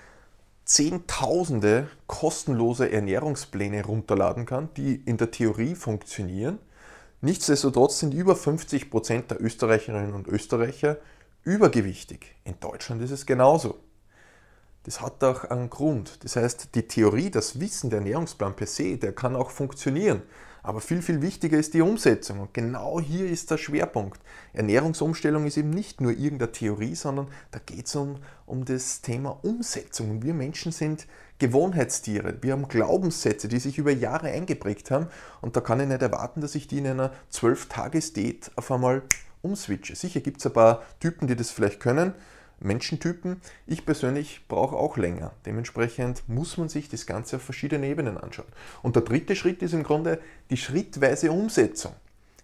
Zehntausende 0.65 1.87
kostenlose 2.07 2.91
Ernährungspläne 2.91 3.85
runterladen 3.85 4.45
kann, 4.45 4.69
die 4.75 4.95
in 4.95 5.17
der 5.17 5.31
Theorie 5.31 5.75
funktionieren. 5.75 6.57
Nichtsdestotrotz 7.21 7.99
sind 7.99 8.13
über 8.13 8.35
50 8.35 8.89
Prozent 8.89 9.31
der 9.31 9.41
Österreicherinnen 9.41 10.13
und 10.13 10.27
Österreicher 10.27 10.97
übergewichtig. 11.43 12.35
In 12.43 12.59
Deutschland 12.59 13.01
ist 13.03 13.11
es 13.11 13.25
genauso. 13.25 13.79
Das 14.85 15.01
hat 15.01 15.23
auch 15.23 15.45
einen 15.45 15.71
Grund. 15.71 16.23
Das 16.23 16.35
heißt, 16.35 16.75
die 16.75 16.87
Theorie, 16.87 17.31
das 17.31 17.59
Wissen, 17.59 17.89
der 17.89 17.99
Ernährungsplan 17.99 18.55
per 18.55 18.67
se, 18.67 18.97
der 18.97 19.13
kann 19.13 19.35
auch 19.35 19.49
funktionieren. 19.49 20.21
Aber 20.61 20.79
viel, 20.79 21.01
viel 21.01 21.23
wichtiger 21.23 21.57
ist 21.57 21.73
die 21.73 21.81
Umsetzung. 21.81 22.39
Und 22.39 22.53
genau 22.53 22.99
hier 22.99 23.27
ist 23.27 23.49
der 23.49 23.57
Schwerpunkt. 23.57 24.19
Ernährungsumstellung 24.53 25.47
ist 25.47 25.57
eben 25.57 25.71
nicht 25.71 26.01
nur 26.01 26.11
irgendeine 26.11 26.51
Theorie, 26.51 26.93
sondern 26.93 27.27
da 27.49 27.59
geht 27.65 27.87
es 27.87 27.95
um, 27.95 28.17
um 28.45 28.63
das 28.63 29.01
Thema 29.01 29.39
Umsetzung. 29.41 30.11
Und 30.11 30.23
wir 30.23 30.35
Menschen 30.35 30.71
sind 30.71 31.07
Gewohnheitstiere. 31.39 32.37
Wir 32.41 32.53
haben 32.53 32.67
Glaubenssätze, 32.67 33.47
die 33.47 33.59
sich 33.59 33.79
über 33.79 33.91
Jahre 33.91 34.27
eingeprägt 34.27 34.91
haben. 34.91 35.07
Und 35.41 35.55
da 35.55 35.61
kann 35.61 35.79
ich 35.79 35.87
nicht 35.87 36.03
erwarten, 36.03 36.41
dass 36.41 36.53
ich 36.53 36.67
die 36.67 36.77
in 36.77 36.87
einer 36.87 37.11
12-Tages-Date 37.33 38.51
auf 38.55 38.71
einmal 38.71 39.01
umswitche. 39.41 39.95
Sicher 39.95 40.19
gibt 40.19 40.39
es 40.39 40.45
ein 40.45 40.53
paar 40.53 40.83
Typen, 40.99 41.27
die 41.27 41.35
das 41.35 41.49
vielleicht 41.49 41.79
können, 41.79 42.13
Menschentypen. 42.59 43.41
Ich 43.67 43.85
persönlich 43.85 44.45
brauche 44.47 44.75
auch 44.75 44.97
länger. 44.97 45.33
Dementsprechend 45.45 46.27
muss 46.27 46.57
man 46.57 46.69
sich 46.69 46.89
das 46.89 47.05
Ganze 47.05 47.37
auf 47.37 47.41
verschiedene 47.41 47.87
Ebenen 47.87 48.17
anschauen. 48.17 48.47
Und 48.81 48.95
der 48.95 49.03
dritte 49.03 49.35
Schritt 49.35 49.61
ist 49.61 49.73
im 49.73 49.83
Grunde 49.83 50.19
die 50.49 50.57
schrittweise 50.57 51.31
Umsetzung. 51.31 51.93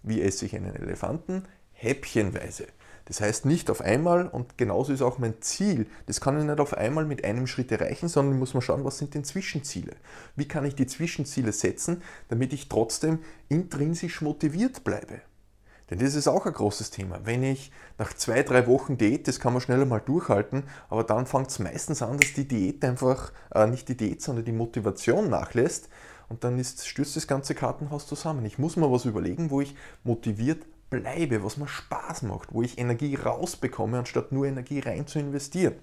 Wie 0.02 0.20
esse 0.20 0.46
ich 0.46 0.56
einen 0.56 0.74
Elefanten? 0.74 1.44
Häppchenweise. 1.72 2.66
Das 3.06 3.20
heißt 3.20 3.46
nicht 3.46 3.68
auf 3.68 3.80
einmal 3.80 4.28
und 4.28 4.56
genauso 4.56 4.92
ist 4.92 5.02
auch 5.02 5.18
mein 5.18 5.40
Ziel. 5.40 5.86
Das 6.06 6.20
kann 6.20 6.38
ich 6.38 6.44
nicht 6.44 6.60
auf 6.60 6.74
einmal 6.74 7.04
mit 7.04 7.24
einem 7.24 7.46
Schritt 7.46 7.72
erreichen, 7.72 8.08
sondern 8.08 8.38
muss 8.38 8.54
man 8.54 8.62
schauen, 8.62 8.84
was 8.84 8.98
sind 8.98 9.14
denn 9.14 9.24
Zwischenziele. 9.24 9.96
Wie 10.36 10.46
kann 10.46 10.64
ich 10.64 10.76
die 10.76 10.86
Zwischenziele 10.86 11.52
setzen, 11.52 12.02
damit 12.28 12.52
ich 12.52 12.68
trotzdem 12.68 13.18
intrinsisch 13.48 14.20
motiviert 14.20 14.84
bleibe. 14.84 15.20
Denn 15.92 15.98
das 15.98 16.14
ist 16.14 16.26
auch 16.26 16.46
ein 16.46 16.54
großes 16.54 16.90
Thema. 16.90 17.20
Wenn 17.24 17.42
ich 17.42 17.70
nach 17.98 18.14
zwei, 18.14 18.42
drei 18.42 18.66
Wochen 18.66 18.96
Diät, 18.96 19.28
das 19.28 19.40
kann 19.40 19.52
man 19.52 19.60
schneller 19.60 19.84
mal 19.84 20.00
durchhalten, 20.00 20.62
aber 20.88 21.04
dann 21.04 21.26
fängt 21.26 21.50
es 21.50 21.58
meistens 21.58 22.00
an, 22.00 22.16
dass 22.16 22.32
die 22.32 22.48
Diät 22.48 22.82
einfach, 22.82 23.30
äh, 23.54 23.66
nicht 23.66 23.90
die 23.90 23.96
Diät, 23.98 24.22
sondern 24.22 24.46
die 24.46 24.52
Motivation 24.52 25.28
nachlässt 25.28 25.90
und 26.30 26.44
dann 26.44 26.58
ist, 26.58 26.88
stürzt 26.88 27.16
das 27.16 27.26
ganze 27.26 27.54
Kartenhaus 27.54 28.06
zusammen. 28.06 28.46
Ich 28.46 28.58
muss 28.58 28.76
mir 28.76 28.90
was 28.90 29.04
überlegen, 29.04 29.50
wo 29.50 29.60
ich 29.60 29.76
motiviert 30.02 30.64
bleibe, 30.88 31.44
was 31.44 31.58
mir 31.58 31.68
Spaß 31.68 32.22
macht, 32.22 32.54
wo 32.54 32.62
ich 32.62 32.78
Energie 32.78 33.14
rausbekomme, 33.14 33.98
anstatt 33.98 34.32
nur 34.32 34.46
Energie 34.46 34.80
rein 34.80 35.06
zu 35.06 35.18
investieren. 35.18 35.74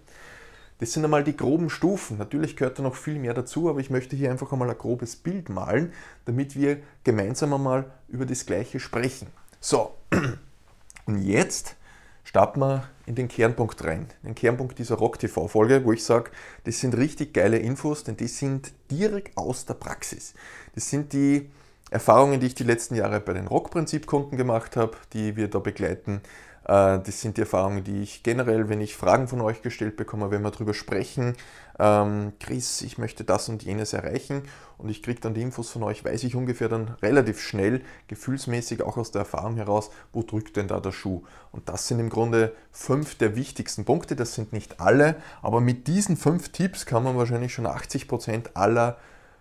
Das 0.80 0.92
sind 0.92 1.04
einmal 1.04 1.24
die 1.24 1.38
groben 1.38 1.70
Stufen. 1.70 2.18
Natürlich 2.18 2.56
gehört 2.56 2.80
da 2.80 2.82
noch 2.82 2.96
viel 2.96 3.20
mehr 3.20 3.36
dazu, 3.36 3.70
aber 3.70 3.80
ich 3.80 3.92
möchte 3.92 4.16
hier 4.16 4.32
einfach 4.32 4.52
einmal 4.52 4.72
ein 4.72 4.78
grobes 4.80 5.18
Bild 5.18 5.50
malen, 5.50 5.94
damit 6.26 6.56
wir 6.56 6.80
gemeinsam 7.04 7.54
einmal 7.54 7.92
über 8.08 8.26
das 8.26 8.48
Gleiche 8.48 8.80
sprechen. 8.80 9.28
So, 9.62 9.98
und 11.06 11.22
jetzt 11.22 11.76
starten 12.24 12.62
wir 12.62 12.88
in 13.06 13.16
den 13.16 13.28
Kernpunkt 13.28 13.84
rein. 13.84 14.08
Den 14.24 14.34
Kernpunkt 14.34 14.80
dieser 14.80 14.96
Rock-TV-Folge, 14.96 15.84
wo 15.84 15.92
ich 15.92 16.06
sage, 16.06 16.32
das 16.64 16.80
sind 16.80 16.96
richtig 16.96 17.34
geile 17.34 17.58
Infos, 17.58 18.06
denn 18.06 18.16
die 18.16 18.28
sind 18.28 18.72
direkt 18.90 19.38
aus 19.38 19.66
der 19.66 19.74
Praxis. 19.74 20.34
Das 20.76 20.90
sind 20.90 21.12
die 21.12 21.52
Erfahrungen, 21.92 22.40
die 22.40 22.48
ich 22.48 22.56
die 22.56 22.64
letzten 22.64 22.96
Jahre 22.96 23.20
bei 23.20 23.34
den 23.34 23.48
Rock-Prinzip-Kunden 23.48 24.38
gemacht 24.38 24.78
habe, 24.78 24.96
die 25.12 25.36
wir 25.36 25.50
da 25.50 25.60
begleiten. 25.60 26.22
Äh, 26.64 27.00
das 27.00 27.20
sind 27.20 27.36
die 27.36 27.42
Erfahrungen, 27.42 27.84
die 27.84 28.02
ich 28.02 28.24
generell, 28.24 28.70
wenn 28.70 28.80
ich 28.80 28.96
Fragen 28.96 29.28
von 29.28 29.42
euch 29.42 29.62
gestellt 29.62 29.98
bekomme, 29.98 30.32
wenn 30.32 30.42
wir 30.42 30.52
darüber 30.52 30.74
sprechen, 30.74 31.36
ähm, 31.80 32.34
Chris, 32.40 32.82
ich 32.82 32.98
möchte 32.98 33.24
das 33.24 33.50
und 33.50 33.64
jenes 33.64 33.94
erreichen 33.94 34.44
und 34.78 34.90
ich 34.90 35.02
kriege 35.02 35.20
dann 35.22 35.34
die 35.34 35.42
Infos 35.42 35.70
von 35.70 35.84
euch, 35.84 36.04
weiß 36.04 36.24
ich 36.24 36.36
ungefähr 36.36 36.70
dann 36.70 36.90
relativ 37.02 37.42
schnell, 37.42 37.82
gefühlsmäßig 38.08 38.84
auch 38.84 38.98
aus 38.98 39.12
der 39.12 39.20
Erfahrung 39.20 39.56
heraus, 39.56 39.90
wo 40.14 40.22
drückt 40.22 40.58
denn 40.58 40.68
da 40.68 40.80
der 40.80 40.92
Schuh. 40.92 41.24
Und 41.52 41.70
das 41.70 41.88
sind 41.88 42.00
im 42.00 42.10
Grunde 42.10 42.54
fünf 42.72 43.16
der 43.16 43.36
wichtigsten 43.36 43.86
Punkte, 43.86 44.16
das 44.16 44.36
sind 44.36 44.54
nicht 44.54 44.80
alle, 44.80 45.16
aber 45.42 45.62
mit 45.62 45.88
diesen 45.88 46.18
fünf 46.18 46.50
Tipps 46.50 46.86
kann 46.86 47.04
man 47.04 47.18
wahrscheinlich 47.18 47.54
schon 47.54 47.66
80 47.66 48.08
Prozent 48.08 48.56
aller 48.56 48.98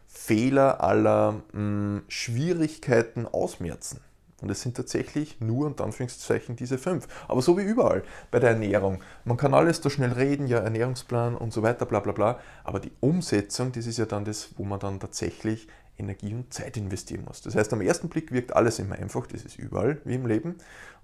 Fehler, 0.07 0.83
aller 0.83 1.43
mh, 1.53 1.61
mm, 1.61 2.03
Schwierigkeiten 2.09 3.27
ausmerzen. 3.27 4.01
Und 4.41 4.51
es 4.51 4.63
sind 4.63 4.77
tatsächlich 4.77 5.41
nur 5.41 5.67
unter 5.67 5.85
Anführungszeichen 5.85 6.55
diese 6.55 6.79
fünf. 6.79 7.09
Aber 7.27 7.43
so 7.43 7.59
wie 7.59 7.63
überall 7.63 8.05
bei 8.31 8.39
der 8.39 8.51
Ernährung. 8.51 9.03
Man 9.25 9.37
kann 9.37 9.53
alles 9.53 9.81
da 9.81 9.91
schnell 9.91 10.13
reden, 10.13 10.47
ja, 10.47 10.59
Ernährungsplan 10.59 11.37
und 11.37 11.53
so 11.53 11.63
weiter, 11.63 11.87
bla 11.87 12.01
bla 12.01 12.13
bla. 12.13 12.41
Aber 12.63 12.79
die 12.79 12.93
Umsetzung, 13.01 13.73
das 13.73 13.87
ist 13.87 13.99
ja 13.99 14.07
dann 14.07 14.25
das, 14.25 14.51
wo 14.57 14.65
man 14.65 14.79
dann 14.79 15.01
tatsächlich 15.01 15.67
Energie 15.99 16.33
und 16.33 16.53
Zeit 16.55 16.77
investieren 16.77 17.25
muss. 17.27 17.43
Das 17.43 17.57
heißt, 17.57 17.73
am 17.73 17.81
ersten 17.81 18.09
Blick 18.09 18.31
wirkt 18.31 18.55
alles 18.55 18.79
immer 18.79 18.95
einfach, 18.95 19.27
das 19.27 19.43
ist 19.43 19.59
überall 19.59 20.01
wie 20.05 20.15
im 20.15 20.27
Leben. 20.27 20.55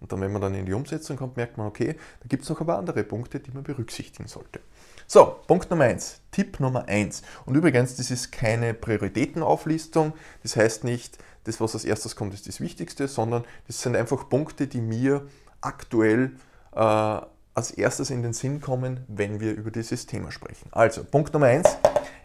Und 0.00 0.12
dann, 0.12 0.20
wenn 0.20 0.32
man 0.32 0.40
dann 0.40 0.54
in 0.54 0.66
die 0.66 0.72
Umsetzung 0.72 1.16
kommt, 1.16 1.36
merkt 1.36 1.58
man, 1.58 1.66
okay, 1.66 1.96
da 2.20 2.26
gibt 2.28 2.44
es 2.44 2.48
noch 2.48 2.60
ein 2.60 2.66
paar 2.66 2.78
andere 2.78 3.02
Punkte, 3.02 3.40
die 3.40 3.50
man 3.50 3.64
berücksichtigen 3.64 4.28
sollte. 4.28 4.60
So, 5.06 5.37
Punkt 5.46 5.70
Nummer 5.70 5.84
eins, 5.84 6.20
Tipp 6.30 6.61
Nummer 6.61 6.88
eins. 6.88 7.23
Und 7.44 7.54
übrigens, 7.54 7.96
das 7.96 8.11
ist 8.11 8.32
keine 8.32 8.75
Prioritätenauflistung, 8.75 10.14
das 10.42 10.56
heißt 10.56 10.84
nicht, 10.84 11.18
das, 11.44 11.61
was 11.61 11.75
als 11.75 11.84
erstes 11.84 12.16
kommt, 12.16 12.32
ist 12.32 12.49
das 12.49 12.61
Wichtigste, 12.61 13.06
sondern 13.06 13.44
das 13.66 13.82
sind 13.82 13.96
einfach 13.96 14.28
Punkte, 14.30 14.66
die 14.66 14.80
mir 14.80 15.26
aktuell 15.61 16.32
äh, 16.75 16.78
als 16.78 17.70
erstes 17.70 18.11
in 18.11 18.23
den 18.23 18.32
Sinn 18.32 18.61
kommen, 18.61 19.04
wenn 19.08 19.40
wir 19.40 19.52
über 19.52 19.70
dieses 19.70 20.06
Thema 20.06 20.32
sprechen. 20.32 20.68
Also, 20.73 21.04
Punkt 21.04 21.32
Nummer 21.34 21.46
eins, 21.46 21.76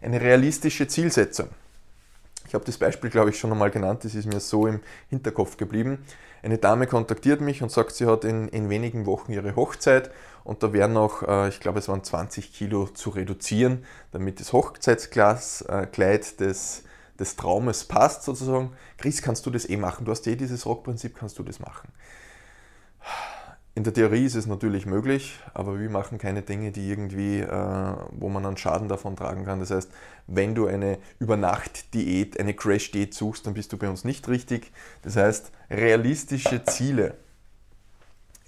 eine 0.01 0.21
realistische 0.21 0.87
Zielsetzung. 0.87 1.49
Ich 2.47 2.55
habe 2.55 2.65
das 2.65 2.77
Beispiel, 2.77 3.11
glaube 3.11 3.29
ich, 3.29 3.37
schon 3.37 3.51
einmal 3.51 3.69
genannt, 3.69 4.05
das 4.05 4.15
ist 4.15 4.25
mir 4.25 4.39
so 4.39 4.65
im 4.65 4.79
Hinterkopf 5.09 5.57
geblieben. 5.57 6.03
Eine 6.41 6.57
Dame 6.57 6.87
kontaktiert 6.87 7.41
mich 7.41 7.61
und 7.61 7.71
sagt, 7.71 7.91
sie 7.91 8.07
hat 8.07 8.23
in, 8.23 8.47
in 8.47 8.69
wenigen 8.69 9.05
Wochen 9.05 9.33
ihre 9.33 9.55
Hochzeit 9.55 10.09
und 10.43 10.63
da 10.63 10.73
wären 10.73 10.93
noch, 10.93 11.23
äh, 11.23 11.49
ich 11.49 11.59
glaube, 11.59 11.79
es 11.79 11.87
waren 11.87 12.03
20 12.03 12.53
Kilo 12.53 12.87
zu 12.87 13.09
reduzieren, 13.11 13.85
damit 14.11 14.39
das 14.39 14.53
Hochzeitskleid 14.53 16.39
des 16.39 16.83
des 17.19 17.35
Traumes 17.35 17.83
passt 17.83 18.23
sozusagen. 18.23 18.71
Chris, 18.97 19.21
kannst 19.21 19.45
du 19.45 19.51
das 19.51 19.69
eh 19.69 19.77
machen? 19.77 20.05
Du 20.05 20.11
hast 20.11 20.25
eh 20.27 20.35
dieses 20.35 20.65
Rockprinzip, 20.65 21.15
kannst 21.15 21.37
du 21.37 21.43
das 21.43 21.59
machen? 21.59 21.89
In 23.75 23.83
der 23.83 23.93
Theorie 23.93 24.25
ist 24.25 24.35
es 24.35 24.45
natürlich 24.45 24.85
möglich, 24.85 25.39
aber 25.53 25.79
wir 25.79 25.89
machen 25.89 26.17
keine 26.17 26.41
Dinge, 26.41 26.71
die 26.71 26.89
irgendwie, 26.89 27.39
äh, 27.39 27.95
wo 28.11 28.27
man 28.27 28.45
einen 28.45 28.57
Schaden 28.57 28.89
davon 28.89 29.15
tragen 29.15 29.45
kann. 29.45 29.59
Das 29.59 29.71
heißt, 29.71 29.89
wenn 30.27 30.55
du 30.55 30.67
eine 30.67 30.97
Übernacht-Diät, 31.19 32.39
eine 32.39 32.53
Crash-Diät 32.53 33.13
suchst, 33.13 33.45
dann 33.45 33.53
bist 33.53 33.71
du 33.71 33.77
bei 33.77 33.89
uns 33.89 34.03
nicht 34.03 34.27
richtig. 34.27 34.71
Das 35.01 35.15
heißt, 35.15 35.51
realistische 35.69 36.63
Ziele. 36.63 37.15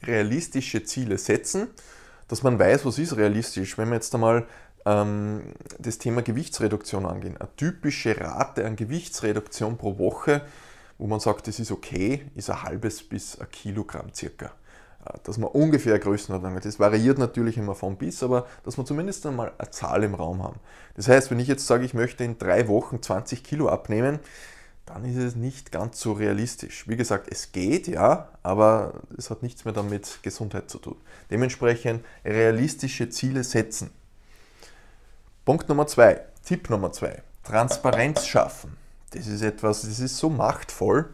Realistische 0.04 0.84
Ziele 0.84 1.18
setzen, 1.18 1.68
dass 2.28 2.44
man 2.44 2.58
weiß, 2.58 2.86
was 2.86 2.98
ist 2.98 3.18
realistisch. 3.18 3.78
Wenn 3.78 3.90
wir 3.90 3.96
jetzt 3.96 4.14
einmal 4.16 4.48
ähm, 4.86 5.42
das 5.80 5.98
Thema 5.98 6.22
Gewichtsreduktion 6.22 7.06
angehen. 7.06 7.38
Eine 7.38 7.50
typische 7.56 8.20
Rate 8.20 8.66
an 8.66 8.76
Gewichtsreduktion 8.76 9.78
pro 9.78 9.98
Woche, 9.98 10.42
wo 10.98 11.08
man 11.08 11.20
sagt, 11.20 11.48
das 11.48 11.60
ist 11.60 11.72
okay, 11.72 12.26
ist 12.36 12.50
ein 12.50 12.64
halbes 12.64 13.04
bis 13.04 13.40
ein 13.40 13.50
Kilogramm 13.52 14.14
circa. 14.14 14.52
Äh, 15.06 15.18
dass 15.24 15.38
man 15.38 15.50
ungefähr 15.50 15.98
Größenordnung 16.00 16.56
hat. 16.56 16.66
Das 16.66 16.80
variiert 16.80 17.18
natürlich 17.18 17.58
immer 17.58 17.76
von 17.76 17.98
bis, 17.98 18.24
aber 18.24 18.48
dass 18.64 18.78
wir 18.78 18.86
zumindest 18.86 19.26
einmal 19.26 19.52
eine 19.58 19.70
Zahl 19.70 20.04
im 20.04 20.16
Raum 20.16 20.44
haben. 20.44 20.60
Das 20.96 21.08
heißt, 21.08 21.32
wenn 21.32 21.40
ich 21.40 21.48
jetzt 21.48 21.68
sage, 21.68 21.86
ich 21.86 21.94
möchte 21.94 22.24
in 22.24 22.38
drei 22.38 22.68
Wochen 22.68 23.02
20 23.02 23.44
Kilo 23.44 23.70
abnehmen, 23.70 24.20
dann 24.86 25.06
ist 25.06 25.18
es 25.18 25.36
nicht 25.36 25.72
ganz 25.72 26.00
so 26.00 26.14
realistisch. 26.14 26.88
Wie 26.88 26.98
gesagt, 26.98 27.28
es 27.32 27.52
geht, 27.52 27.88
ja, 27.88 28.30
aber 28.44 29.02
es 29.18 29.30
hat 29.30 29.44
nichts 29.44 29.66
mehr 29.66 29.74
damit 29.74 30.20
Gesundheit 30.22 30.70
zu 30.70 30.80
tun. 30.80 30.98
Dementsprechend 31.30 32.04
realistische 32.26 33.10
Ziele 33.10 33.44
setzen. 33.44 33.92
Punkt 35.46 35.70
Nummer 35.70 35.88
zwei, 35.88 36.22
Tipp 36.44 36.70
Nummer 36.70 36.92
zwei, 36.92 37.22
Transparenz 37.44 38.26
schaffen. 38.28 38.78
Das 39.12 39.28
ist 39.28 39.42
etwas, 39.42 39.82
das 39.82 40.00
ist 40.00 40.18
so 40.18 40.30
machtvoll. 40.30 41.14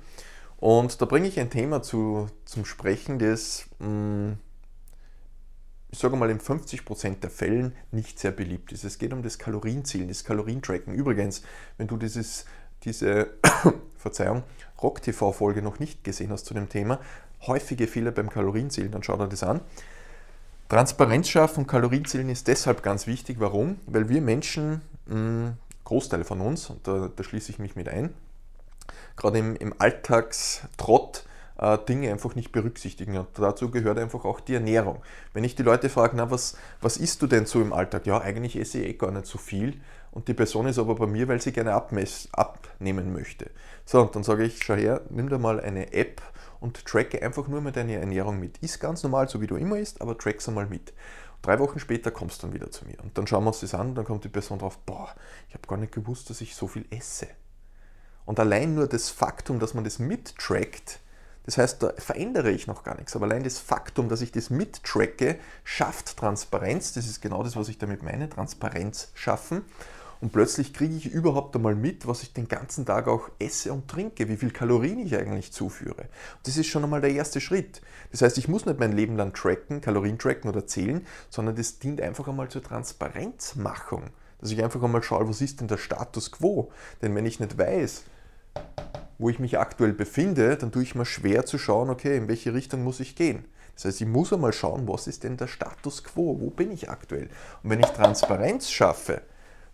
Und 0.58 1.02
da 1.02 1.06
bringe 1.06 1.28
ich 1.28 1.40
ein 1.40 1.50
Thema 1.50 1.82
zu, 1.82 2.28
zum 2.46 2.66
Sprechen, 2.66 3.20
das, 3.20 3.66
mm, 3.80 4.32
ich 5.92 6.00
sage 6.00 6.16
mal, 6.16 6.30
in 6.30 6.40
50% 6.40 7.22
der 7.22 7.30
Fällen 7.30 7.74
nicht 7.92 8.20
sehr 8.20 8.32
beliebt 8.32 8.72
ist. 8.72 8.84
Es 8.84 8.98
geht 8.98 9.14
um 9.14 9.22
das 9.22 9.38
Kalorienzielen, 9.38 10.08
das 10.08 10.24
Kalorientracken. 10.24 10.94
Übrigens, 10.94 11.44
wenn 11.78 11.88
du 11.88 11.98
dieses, 11.98 12.46
diese 12.84 13.32
Verzeihung, 13.98 14.44
Rock-TV-Folge 14.82 15.62
noch 15.62 15.80
nicht 15.80 16.04
gesehen 16.04 16.32
hast 16.32 16.46
zu 16.46 16.54
dem 16.54 16.70
Thema, 16.70 17.00
häufige 17.46 17.88
Fehler 17.88 18.12
beim 18.12 18.30
Kalorienzielen, 18.30 18.92
dann 18.92 19.04
schau 19.04 19.18
dir 19.18 19.28
das 19.28 19.44
an. 19.44 19.62
Transparenz 20.70 21.30
schaffen 21.30 21.62
und 21.62 21.68
Kalorienzählen 21.68 22.30
ist 22.30 22.48
deshalb 22.48 22.84
ganz 22.84 23.08
wichtig. 23.08 23.40
Warum? 23.40 23.80
Weil 23.86 24.10
wir 24.10 24.22
Menschen, 24.22 24.82
hm, 25.08 25.54
Großteil 25.86 26.26
von 26.26 26.42
uns, 26.42 26.70
und 26.70 26.86
da, 26.86 27.10
da 27.16 27.24
schließe 27.24 27.52
ich 27.52 27.60
mich 27.60 27.76
mit 27.76 27.88
ein, 27.88 28.14
gerade 29.16 29.38
im, 29.40 29.56
im 29.56 29.74
Alltagstrott 29.78 31.24
äh, 31.58 31.78
Dinge 31.88 32.12
einfach 32.12 32.36
nicht 32.36 32.52
berücksichtigen. 32.52 33.18
Und 33.18 33.28
dazu 33.36 33.72
gehört 33.72 33.98
einfach 33.98 34.26
auch 34.26 34.40
die 34.42 34.56
Ernährung. 34.56 35.02
Wenn 35.34 35.44
ich 35.44 35.56
die 35.56 35.64
Leute 35.64 35.90
frage, 35.90 36.16
na, 36.18 36.30
was, 36.32 36.58
was 36.82 36.98
isst 36.98 37.22
du 37.22 37.28
denn 37.28 37.46
so 37.46 37.62
im 37.62 37.74
Alltag? 37.74 38.06
Ja, 38.06 38.20
eigentlich 38.20 38.58
esse 38.58 38.80
ich 38.80 38.88
eh 38.88 38.94
gar 38.94 39.12
nicht 39.12 39.26
so 39.26 39.38
viel. 39.38 39.80
Und 40.18 40.28
die 40.28 40.34
Person 40.34 40.66
ist 40.66 40.80
aber 40.80 40.96
bei 40.96 41.06
mir, 41.06 41.28
weil 41.28 41.40
sie 41.40 41.52
gerne 41.52 41.76
abnehmen 41.76 43.14
möchte. 43.14 43.52
So, 43.86 44.02
und 44.02 44.16
dann 44.16 44.24
sage 44.24 44.46
ich, 44.46 44.64
schau 44.64 44.74
her, 44.74 45.02
nimm 45.12 45.30
dir 45.30 45.38
mal 45.38 45.60
eine 45.60 45.94
App 45.94 46.24
und 46.60 46.84
tracke 46.86 47.22
einfach 47.22 47.48
nur 47.48 47.62
mal 47.62 47.72
deine 47.72 47.98
Ernährung 47.98 48.40
mit. 48.40 48.58
Ist 48.58 48.80
ganz 48.80 49.04
normal, 49.04 49.30
so 49.30 49.42
wie 49.42 49.46
du 49.46 49.58
immer 49.58 49.78
isst, 49.78 50.02
aber 50.02 50.18
track 50.18 50.42
sie 50.42 50.50
mal 50.50 50.66
mit. 50.66 50.92
Drei 51.44 51.60
Wochen 51.60 51.78
später 51.78 52.10
kommst 52.10 52.42
du 52.42 52.48
dann 52.48 52.56
wieder 52.56 52.72
zu 52.72 52.86
mir. 52.86 53.00
Und 53.04 53.16
dann 53.16 53.28
schauen 53.28 53.44
wir 53.44 53.50
uns 53.50 53.60
das 53.60 53.76
an 53.76 53.90
und 53.90 53.96
dann 53.96 54.06
kommt 54.06 54.24
die 54.24 54.30
Person 54.30 54.58
drauf, 54.58 54.80
boah, 54.88 55.14
ich 55.50 55.54
habe 55.54 55.68
gar 55.68 55.78
nicht 55.78 55.94
gewusst, 55.94 56.32
dass 56.32 56.42
ich 56.42 56.56
so 56.56 56.66
viel 56.66 56.88
esse. 56.90 57.28
Und 58.26 58.40
allein 58.40 58.74
nur 58.74 58.88
das 58.88 59.12
Faktum, 59.12 59.60
dass 59.60 59.76
man 59.76 59.84
das 59.84 60.00
mittrackt, 60.00 61.00
das 61.48 61.60
heißt, 61.60 61.82
da 61.82 61.94
verändere 61.96 62.50
ich 62.50 62.66
noch 62.66 62.84
gar 62.84 62.98
nichts. 62.98 63.16
Aber 63.16 63.26
allein 63.26 63.44
das 63.44 63.58
Faktum, 63.58 64.10
dass 64.10 64.22
ich 64.22 64.34
das 64.34 64.50
mittracke, 64.50 65.38
schafft 65.64 66.18
Transparenz. 66.18 66.94
Das 66.94 67.06
ist 67.06 67.22
genau 67.22 67.42
das, 67.42 67.56
was 67.56 67.70
ich 67.70 67.78
damit 67.78 68.02
meine, 68.04 68.30
Transparenz 68.30 69.12
schaffen. 69.14 69.64
Und 70.22 70.32
plötzlich 70.32 70.74
kriege 70.74 70.96
ich 70.96 71.06
überhaupt 71.06 71.56
einmal 71.56 71.76
mit, 71.76 72.08
was 72.08 72.24
ich 72.24 72.34
den 72.34 72.48
ganzen 72.48 72.86
Tag 72.86 73.08
auch 73.08 73.30
esse 73.40 73.72
und 73.72 73.88
trinke, 73.88 74.28
wie 74.30 74.38
viel 74.38 74.52
Kalorien 74.52 75.00
ich 75.00 75.16
eigentlich 75.16 75.52
zuführe. 75.54 76.02
Und 76.02 76.48
das 76.48 76.58
ist 76.58 76.68
schon 76.68 76.84
einmal 76.84 77.02
der 77.02 77.12
erste 77.12 77.40
Schritt. 77.40 77.82
Das 78.12 78.22
heißt, 78.22 78.38
ich 78.38 78.48
muss 78.48 78.66
nicht 78.66 78.80
mein 78.80 78.94
Leben 78.94 79.16
lang 79.16 79.34
tracken, 79.34 79.82
Kalorien 79.82 80.18
tracken 80.18 80.50
oder 80.50 80.66
zählen, 80.66 81.06
sondern 81.30 81.56
das 81.56 81.80
dient 81.80 82.02
einfach 82.02 82.28
einmal 82.28 82.50
zur 82.50 82.64
Transparenzmachung. 82.64 84.10
Dass 84.40 84.52
ich 84.52 84.64
einfach 84.64 84.82
einmal 84.84 85.04
schaue, 85.04 85.28
was 85.28 85.42
ist 85.42 85.62
denn 85.62 85.68
der 85.68 85.78
Status 85.78 86.32
quo? 86.32 86.72
Denn 87.02 87.16
wenn 87.16 87.26
ich 87.26 87.40
nicht 87.40 87.58
weiß, 87.58 88.04
wo 89.18 89.30
ich 89.30 89.40
mich 89.40 89.58
aktuell 89.58 89.94
befinde, 89.94 90.58
dann 90.58 90.72
tue 90.72 90.84
ich 90.84 90.96
mir 90.96 91.06
schwer 91.06 91.46
zu 91.46 91.58
schauen, 91.58 91.90
okay, 91.90 92.18
in 92.18 92.28
welche 92.28 92.54
Richtung 92.54 92.84
muss 92.84 93.00
ich 93.00 93.16
gehen. 93.16 93.46
Das 93.76 93.86
heißt, 93.86 94.02
ich 94.02 94.08
muss 94.08 94.34
einmal 94.34 94.54
schauen, 94.54 94.88
was 94.88 95.08
ist 95.08 95.24
denn 95.24 95.38
der 95.38 95.48
Status 95.48 96.04
quo, 96.04 96.40
wo 96.40 96.50
bin 96.50 96.72
ich 96.72 96.90
aktuell. 96.90 97.30
Und 97.62 97.70
wenn 97.70 97.80
ich 97.80 97.88
Transparenz 97.88 98.72
schaffe, 98.72 99.22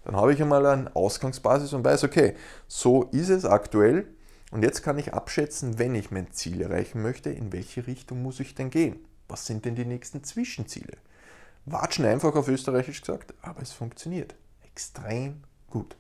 dann 0.04 0.16
habe 0.16 0.34
ich 0.34 0.42
einmal 0.42 0.66
eine 0.66 0.96
Ausgangsbasis 0.96 1.74
und 1.74 1.86
weiß, 1.86 2.04
okay, 2.04 2.36
so 2.68 3.04
ist 3.12 3.30
es 3.30 3.46
aktuell 3.46 4.08
und 4.52 4.64
jetzt 4.64 4.84
kann 4.84 5.00
ich 5.00 5.14
abschätzen, 5.14 5.80
wenn 5.80 5.96
ich 5.96 6.12
mein 6.12 6.32
Ziel 6.32 6.62
erreichen 6.62 7.02
möchte, 7.02 7.30
in 7.30 7.52
welche 7.52 7.88
Richtung 7.88 8.22
muss 8.22 8.40
ich 8.40 8.54
denn 8.54 8.70
gehen? 8.70 9.06
Was 9.28 9.46
sind 9.46 9.66
denn 9.66 9.76
die 9.76 9.86
nächsten 9.86 10.24
Zwischenziele? 10.24 10.98
Watschen 11.66 12.06
einfach 12.06 12.36
auf 12.36 12.48
Österreichisch 12.48 13.02
gesagt, 13.02 13.34
aber 13.42 13.62
es 13.62 13.72
funktioniert 13.72 14.36
extrem 14.64 15.44
gut. 15.70 15.96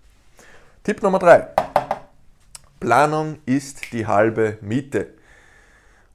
Tipp 0.83 1.01
Nummer 1.01 1.19
drei: 1.19 1.47
Planung 2.79 3.39
ist 3.45 3.93
die 3.93 4.05
halbe 4.05 4.57
Miete. 4.61 5.13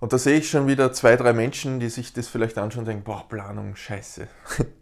Und 0.01 0.13
da 0.13 0.19
sehe 0.19 0.39
ich 0.39 0.49
schon 0.49 0.69
wieder 0.69 0.93
zwei, 0.93 1.17
drei 1.17 1.33
Menschen, 1.33 1.81
die 1.81 1.89
sich 1.89 2.13
das 2.13 2.29
vielleicht 2.29 2.57
anschauen 2.59 2.81
und 2.81 2.89
denken, 2.89 3.05
boah, 3.05 3.29
Planung, 3.29 3.75
scheiße. 3.75 4.29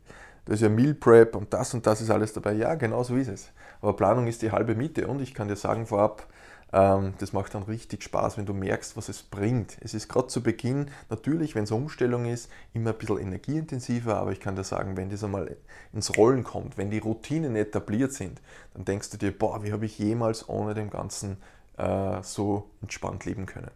Da 0.46 0.54
ist 0.54 0.62
ja 0.62 0.68
Meal 0.68 0.94
Prep 0.94 1.36
und 1.36 1.52
das 1.52 1.74
und 1.74 1.86
das 1.86 2.00
ist 2.00 2.10
alles 2.10 2.32
dabei. 2.32 2.52
Ja, 2.54 2.74
genau 2.76 3.02
so 3.02 3.16
ist 3.16 3.28
es. 3.28 3.50
Aber 3.80 3.94
Planung 3.94 4.26
ist 4.26 4.42
die 4.42 4.52
halbe 4.52 4.74
Miete 4.74 5.06
und 5.08 5.20
ich 5.20 5.34
kann 5.34 5.48
dir 5.48 5.56
sagen 5.56 5.86
vorab, 5.86 6.26
ähm, 6.72 7.14
das 7.18 7.32
macht 7.32 7.54
dann 7.54 7.64
richtig 7.64 8.02
Spaß, 8.04 8.38
wenn 8.38 8.46
du 8.46 8.54
merkst, 8.54 8.96
was 8.96 9.08
es 9.08 9.22
bringt. 9.22 9.76
Es 9.80 9.92
ist 9.92 10.08
gerade 10.08 10.28
zu 10.28 10.42
Beginn 10.42 10.86
natürlich, 11.10 11.54
wenn 11.54 11.64
es 11.64 11.72
eine 11.72 11.80
Umstellung 11.80 12.26
ist, 12.26 12.50
immer 12.74 12.90
ein 12.90 12.98
bisschen 12.98 13.18
energieintensiver, 13.18 14.16
aber 14.16 14.32
ich 14.32 14.40
kann 14.40 14.56
dir 14.56 14.64
sagen, 14.64 14.96
wenn 14.96 15.10
das 15.10 15.24
einmal 15.24 15.56
ins 15.92 16.16
Rollen 16.16 16.44
kommt, 16.44 16.78
wenn 16.78 16.90
die 16.90 16.98
Routinen 16.98 17.56
etabliert 17.56 18.12
sind, 18.12 18.40
dann 18.74 18.84
denkst 18.84 19.10
du 19.10 19.16
dir, 19.16 19.36
boah, 19.36 19.62
wie 19.64 19.72
habe 19.72 19.86
ich 19.86 19.98
jemals 19.98 20.48
ohne 20.48 20.74
dem 20.74 20.90
Ganzen 20.90 21.38
äh, 21.76 22.22
so 22.22 22.70
entspannt 22.82 23.24
leben 23.24 23.46
können. 23.46 23.70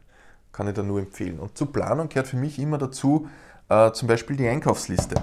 Kann 0.53 0.69
ich 0.69 0.75
dir 0.75 0.83
nur 0.83 1.01
empfehlen. 1.01 1.39
Und 1.39 1.57
zur 1.57 1.73
Planung 1.73 2.09
gehört 2.09 2.29
für 2.29 2.37
mich 2.37 2.59
immer 2.59 2.79
dazu 2.79 3.29
äh, 3.69 3.93
zum 3.93 4.09
Beispiel 4.09 4.37
die 4.37 4.49
Einkaufsliste 4.49 5.15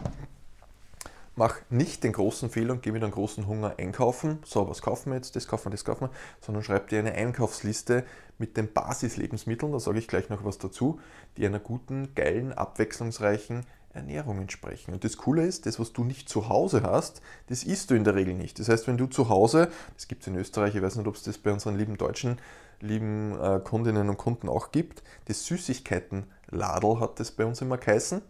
mach 1.37 1.59
nicht 1.69 2.03
den 2.03 2.11
großen 2.11 2.49
Fehler 2.49 2.73
und 2.73 2.81
geh 2.81 2.91
mit 2.91 3.03
einem 3.03 3.13
großen 3.13 3.47
Hunger 3.47 3.75
einkaufen. 3.77 4.39
So, 4.43 4.67
was 4.67 4.81
kaufen 4.81 5.11
wir 5.11 5.15
jetzt? 5.15 5.35
Das 5.35 5.47
kaufen 5.47 5.67
wir, 5.67 5.71
das 5.71 5.85
kaufen 5.85 6.09
wir. 6.09 6.11
Sondern 6.41 6.63
schreib 6.63 6.89
dir 6.89 6.99
eine 6.99 7.13
Einkaufsliste 7.13 8.03
mit 8.37 8.57
den 8.57 8.73
Basislebensmitteln, 8.73 9.71
da 9.71 9.79
sage 9.79 9.99
ich 9.99 10.07
gleich 10.07 10.29
noch 10.29 10.43
was 10.43 10.57
dazu, 10.57 10.99
die 11.37 11.45
einer 11.45 11.59
guten, 11.59 12.13
geilen, 12.13 12.53
abwechslungsreichen 12.53 13.65
Ernährung 13.93 14.39
entsprechen. 14.39 14.93
Und 14.93 15.03
das 15.03 15.17
Coole 15.17 15.45
ist, 15.45 15.65
das, 15.65 15.79
was 15.79 15.93
du 15.93 16.03
nicht 16.03 16.29
zu 16.29 16.49
Hause 16.49 16.83
hast, 16.83 17.21
das 17.47 17.63
isst 17.63 17.89
du 17.89 17.95
in 17.95 18.03
der 18.03 18.15
Regel 18.15 18.33
nicht. 18.33 18.59
Das 18.59 18.69
heißt, 18.69 18.87
wenn 18.87 18.97
du 18.97 19.07
zu 19.07 19.29
Hause, 19.29 19.69
das 19.95 20.07
gibt 20.07 20.21
es 20.21 20.27
in 20.27 20.35
Österreich, 20.35 20.75
ich 20.75 20.81
weiß 20.81 20.95
nicht, 20.95 21.07
ob 21.07 21.15
es 21.15 21.23
das 21.23 21.37
bei 21.37 21.51
unseren 21.51 21.77
lieben 21.77 21.97
Deutschen, 21.97 22.39
lieben 22.79 23.39
äh, 23.39 23.59
Kundinnen 23.59 24.09
und 24.09 24.17
Kunden 24.17 24.49
auch 24.49 24.71
gibt, 24.71 25.03
das 25.25 25.45
Süßigkeitenladel 25.45 26.99
hat 26.99 27.19
das 27.19 27.31
bei 27.31 27.45
uns 27.45 27.61
immer 27.61 27.77
geheißen. 27.77 28.21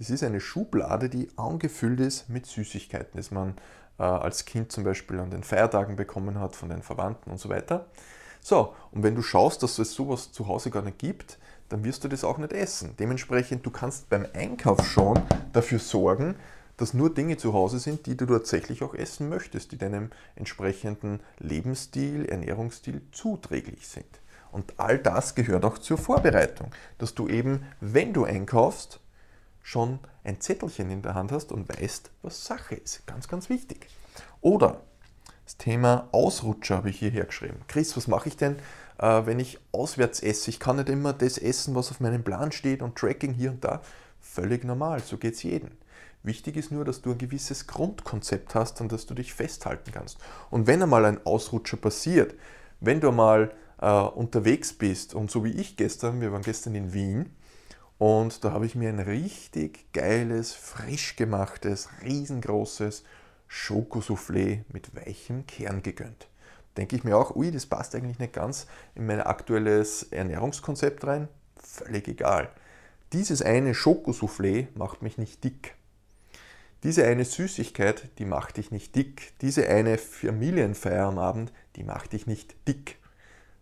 Das 0.00 0.08
ist 0.08 0.22
eine 0.22 0.40
Schublade, 0.40 1.10
die 1.10 1.28
angefüllt 1.36 2.00
ist 2.00 2.30
mit 2.30 2.46
Süßigkeiten, 2.46 3.18
das 3.18 3.30
man 3.30 3.56
äh, 3.98 4.02
als 4.02 4.46
Kind 4.46 4.72
zum 4.72 4.82
Beispiel 4.82 5.20
an 5.20 5.30
den 5.30 5.44
Feiertagen 5.44 5.94
bekommen 5.94 6.40
hat 6.40 6.56
von 6.56 6.70
den 6.70 6.82
Verwandten 6.82 7.30
und 7.30 7.38
so 7.38 7.50
weiter. 7.50 7.84
So, 8.40 8.74
und 8.92 9.02
wenn 9.02 9.14
du 9.14 9.20
schaust, 9.20 9.62
dass 9.62 9.78
es 9.78 9.92
sowas 9.92 10.32
zu 10.32 10.48
Hause 10.48 10.70
gar 10.70 10.80
nicht 10.80 10.98
gibt, 10.98 11.36
dann 11.68 11.84
wirst 11.84 12.02
du 12.02 12.08
das 12.08 12.24
auch 12.24 12.38
nicht 12.38 12.54
essen. 12.54 12.94
Dementsprechend, 12.98 13.66
du 13.66 13.70
kannst 13.70 14.08
beim 14.08 14.26
Einkauf 14.32 14.86
schon 14.86 15.20
dafür 15.52 15.78
sorgen, 15.78 16.36
dass 16.78 16.94
nur 16.94 17.12
Dinge 17.12 17.36
zu 17.36 17.52
Hause 17.52 17.78
sind, 17.78 18.06
die 18.06 18.16
du 18.16 18.24
tatsächlich 18.24 18.82
auch 18.82 18.94
essen 18.94 19.28
möchtest, 19.28 19.70
die 19.70 19.76
deinem 19.76 20.08
entsprechenden 20.34 21.20
Lebensstil, 21.40 22.24
Ernährungsstil 22.24 23.02
zuträglich 23.12 23.86
sind. 23.86 24.06
Und 24.50 24.72
all 24.78 24.98
das 24.98 25.34
gehört 25.34 25.66
auch 25.66 25.76
zur 25.76 25.98
Vorbereitung, 25.98 26.70
dass 26.96 27.14
du 27.14 27.28
eben, 27.28 27.66
wenn 27.82 28.14
du 28.14 28.24
einkaufst, 28.24 28.98
schon 29.62 29.98
ein 30.24 30.40
Zettelchen 30.40 30.90
in 30.90 31.02
der 31.02 31.14
Hand 31.14 31.32
hast 31.32 31.52
und 31.52 31.68
weißt, 31.68 32.10
was 32.22 32.44
Sache 32.44 32.74
ist. 32.74 33.06
Ganz, 33.06 33.28
ganz 33.28 33.48
wichtig. 33.48 33.88
Oder 34.40 34.80
das 35.44 35.56
Thema 35.56 36.08
Ausrutscher 36.12 36.76
habe 36.76 36.90
ich 36.90 36.98
hierher 36.98 37.24
geschrieben. 37.24 37.60
Chris, 37.68 37.96
was 37.96 38.06
mache 38.06 38.28
ich 38.28 38.36
denn, 38.36 38.56
äh, 38.98 39.26
wenn 39.26 39.40
ich 39.40 39.58
auswärts 39.72 40.22
esse? 40.22 40.50
Ich 40.50 40.60
kann 40.60 40.76
nicht 40.76 40.88
immer 40.88 41.12
das 41.12 41.38
essen, 41.38 41.74
was 41.74 41.90
auf 41.90 42.00
meinem 42.00 42.22
Plan 42.22 42.52
steht 42.52 42.82
und 42.82 42.96
Tracking 42.96 43.32
hier 43.32 43.50
und 43.50 43.64
da. 43.64 43.80
Völlig 44.20 44.64
normal, 44.64 45.00
so 45.00 45.18
geht 45.18 45.34
es 45.34 45.42
jedem. 45.42 45.70
Wichtig 46.22 46.56
ist 46.56 46.70
nur, 46.70 46.84
dass 46.84 47.00
du 47.00 47.12
ein 47.12 47.18
gewisses 47.18 47.66
Grundkonzept 47.66 48.54
hast, 48.54 48.80
an 48.80 48.88
das 48.88 49.06
du 49.06 49.14
dich 49.14 49.32
festhalten 49.32 49.90
kannst. 49.92 50.18
Und 50.50 50.66
wenn 50.66 50.82
einmal 50.82 51.06
ein 51.06 51.24
Ausrutscher 51.24 51.78
passiert, 51.78 52.34
wenn 52.80 53.00
du 53.00 53.10
mal 53.10 53.52
äh, 53.80 53.90
unterwegs 53.90 54.72
bist 54.72 55.14
und 55.14 55.30
so 55.30 55.44
wie 55.44 55.52
ich 55.52 55.76
gestern, 55.76 56.20
wir 56.20 56.30
waren 56.32 56.42
gestern 56.42 56.74
in 56.74 56.92
Wien, 56.92 57.30
und 58.00 58.44
da 58.44 58.52
habe 58.52 58.64
ich 58.64 58.74
mir 58.74 58.88
ein 58.88 58.98
richtig 58.98 59.92
geiles, 59.92 60.54
frisch 60.54 61.16
gemachtes, 61.16 61.90
riesengroßes 62.02 63.04
Schokosoufflé 63.46 64.64
mit 64.72 64.96
weichem 64.96 65.46
Kern 65.46 65.82
gegönnt. 65.82 66.26
Denke 66.78 66.96
ich 66.96 67.04
mir 67.04 67.18
auch, 67.18 67.36
ui, 67.36 67.50
das 67.50 67.66
passt 67.66 67.94
eigentlich 67.94 68.18
nicht 68.18 68.32
ganz 68.32 68.66
in 68.94 69.04
mein 69.04 69.20
aktuelles 69.20 70.04
Ernährungskonzept 70.04 71.06
rein. 71.06 71.28
Völlig 71.62 72.08
egal. 72.08 72.48
Dieses 73.12 73.42
eine 73.42 73.74
Schokosoufflé 73.74 74.68
macht 74.74 75.02
mich 75.02 75.18
nicht 75.18 75.44
dick. 75.44 75.74
Diese 76.84 77.04
eine 77.04 77.26
Süßigkeit, 77.26 78.08
die 78.18 78.24
macht 78.24 78.56
dich 78.56 78.70
nicht 78.70 78.96
dick. 78.96 79.34
Diese 79.42 79.68
eine 79.68 79.98
Familienfeier 79.98 81.04
am 81.04 81.18
Abend, 81.18 81.52
die 81.76 81.84
macht 81.84 82.14
dich 82.14 82.26
nicht 82.26 82.56
dick. 82.66 82.96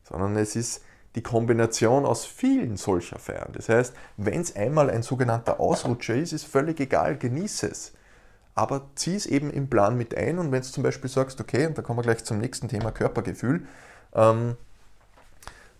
Sondern 0.05 0.37
es 0.37 0.55
ist 0.55 0.85
die 1.15 1.23
Kombination 1.23 2.05
aus 2.05 2.27
vielen 2.27 2.77
solcher 2.77 3.19
Feiern. 3.19 3.53
Das 3.53 3.69
heißt, 3.69 3.95
wenn 4.17 4.41
es 4.41 4.55
einmal 4.57 4.91
ein 4.91 5.03
sogenannter 5.03 5.61
Ausrutscher 5.61 6.15
ist, 6.15 6.33
ist 6.33 6.45
völlig 6.45 6.81
egal, 6.81 7.17
genieße 7.17 7.69
es. 7.69 7.93
Aber 8.55 8.89
zieh 8.95 9.15
es 9.15 9.27
eben 9.27 9.51
im 9.51 9.71
Plan 9.71 9.97
mit 9.97 10.17
ein 10.17 10.39
und 10.39 10.53
wenn 10.53 10.63
du 10.63 10.69
zum 10.69 10.83
Beispiel 10.83 11.09
sagst, 11.09 11.41
okay, 11.41 11.67
und 11.67 11.79
da 11.79 11.83
kommen 11.83 11.99
wir 11.99 12.03
gleich 12.03 12.25
zum 12.25 12.39
nächsten 12.39 12.69
Thema 12.69 12.91
Körpergefühl, 12.91 13.67
ähm, 14.15 14.57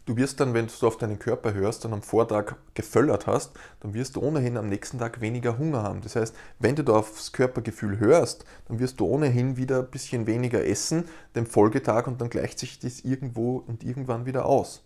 du 0.07 0.17
wirst 0.17 0.41
dann, 0.41 0.55
wenn 0.55 0.69
du 0.69 0.87
auf 0.87 0.97
deinen 0.97 1.19
Körper 1.19 1.53
hörst, 1.53 1.85
dann 1.85 1.93
am 1.93 2.03
Vortag 2.03 2.55
geföllert 2.75 3.27
hast, 3.27 3.53
dann 3.81 3.95
wirst 3.95 4.17
du 4.17 4.23
ohnehin 4.23 4.57
am 4.57 4.69
nächsten 4.69 4.99
Tag 4.99 5.21
weniger 5.21 5.59
Hunger 5.59 5.83
haben. 5.83 6.01
Das 6.01 6.17
heißt, 6.17 6.35
wenn 6.61 6.77
du 6.77 6.85
da 6.85 6.95
aufs 6.95 7.33
Körpergefühl 7.33 7.99
hörst, 7.99 8.45
dann 8.69 8.79
wirst 8.79 9.01
du 9.01 9.07
ohnehin 9.07 9.57
wieder 9.57 9.81
ein 9.81 9.91
bisschen 9.91 10.27
weniger 10.27 10.65
essen, 10.65 11.05
dem 11.37 11.47
Folgetag 11.47 12.07
und 12.07 12.21
dann 12.21 12.31
gleicht 12.31 12.59
sich 12.59 12.79
das 12.79 13.01
irgendwo 13.01 13.59
und 13.59 13.85
irgendwann 13.85 14.25
wieder 14.25 14.47
aus. 14.47 14.83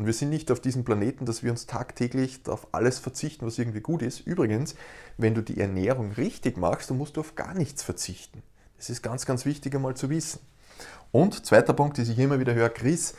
Und 0.00 0.06
wir 0.06 0.14
sind 0.14 0.30
nicht 0.30 0.50
auf 0.50 0.60
diesem 0.60 0.82
Planeten, 0.82 1.26
dass 1.26 1.42
wir 1.42 1.50
uns 1.50 1.66
tagtäglich 1.66 2.40
auf 2.48 2.68
alles 2.72 2.98
verzichten, 2.98 3.44
was 3.44 3.58
irgendwie 3.58 3.82
gut 3.82 4.00
ist. 4.00 4.20
Übrigens, 4.20 4.74
wenn 5.18 5.34
du 5.34 5.42
die 5.42 5.60
Ernährung 5.60 6.12
richtig 6.12 6.56
machst, 6.56 6.88
dann 6.88 6.96
musst 6.96 7.18
du 7.18 7.20
auf 7.20 7.34
gar 7.34 7.52
nichts 7.52 7.82
verzichten. 7.82 8.42
Das 8.78 8.88
ist 8.88 9.02
ganz, 9.02 9.26
ganz 9.26 9.44
wichtig 9.44 9.74
einmal 9.74 9.94
zu 9.94 10.08
wissen. 10.08 10.40
Und 11.12 11.44
zweiter 11.44 11.74
Punkt, 11.74 11.98
den 11.98 12.10
ich 12.10 12.18
immer 12.18 12.40
wieder 12.40 12.54
höre, 12.54 12.70
Chris, 12.70 13.12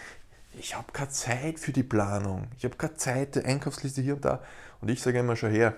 ich 0.58 0.76
habe 0.76 0.92
keine 0.92 1.10
Zeit 1.10 1.60
für 1.60 1.72
die 1.72 1.84
Planung. 1.84 2.48
Ich 2.58 2.64
habe 2.66 2.76
keine 2.78 2.96
Zeit, 2.96 3.36
die 3.36 3.46
Einkaufsliste 3.46 4.02
hier 4.02 4.16
und 4.16 4.26
da. 4.26 4.42
Und 4.82 4.90
ich 4.90 5.04
sage 5.04 5.20
immer 5.20 5.36
schon 5.36 5.52
her, 5.52 5.76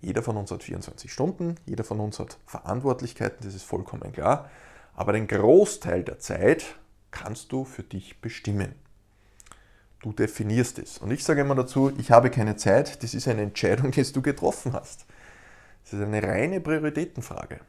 jeder 0.00 0.22
von 0.22 0.36
uns 0.36 0.52
hat 0.52 0.62
24 0.62 1.12
Stunden, 1.12 1.56
jeder 1.66 1.82
von 1.82 1.98
uns 1.98 2.20
hat 2.20 2.38
Verantwortlichkeiten, 2.46 3.38
das 3.44 3.56
ist 3.56 3.64
vollkommen 3.64 4.12
klar. 4.12 4.48
Aber 4.94 5.14
den 5.14 5.26
Großteil 5.26 6.04
der 6.04 6.20
Zeit 6.20 6.76
kannst 7.10 7.50
du 7.50 7.64
für 7.64 7.82
dich 7.82 8.20
bestimmen. 8.20 8.85
Du 10.00 10.12
definierst 10.12 10.78
es. 10.78 10.98
Und 10.98 11.10
ich 11.10 11.24
sage 11.24 11.40
immer 11.40 11.54
dazu, 11.54 11.92
ich 11.98 12.10
habe 12.10 12.30
keine 12.30 12.56
Zeit, 12.56 13.02
das 13.02 13.14
ist 13.14 13.28
eine 13.28 13.42
Entscheidung, 13.42 13.90
die 13.90 14.02
du 14.12 14.22
getroffen 14.22 14.72
hast. 14.72 15.06
Das 15.84 15.94
ist 15.94 16.00
eine 16.00 16.22
reine 16.22 16.60
Prioritätenfrage. 16.60 17.60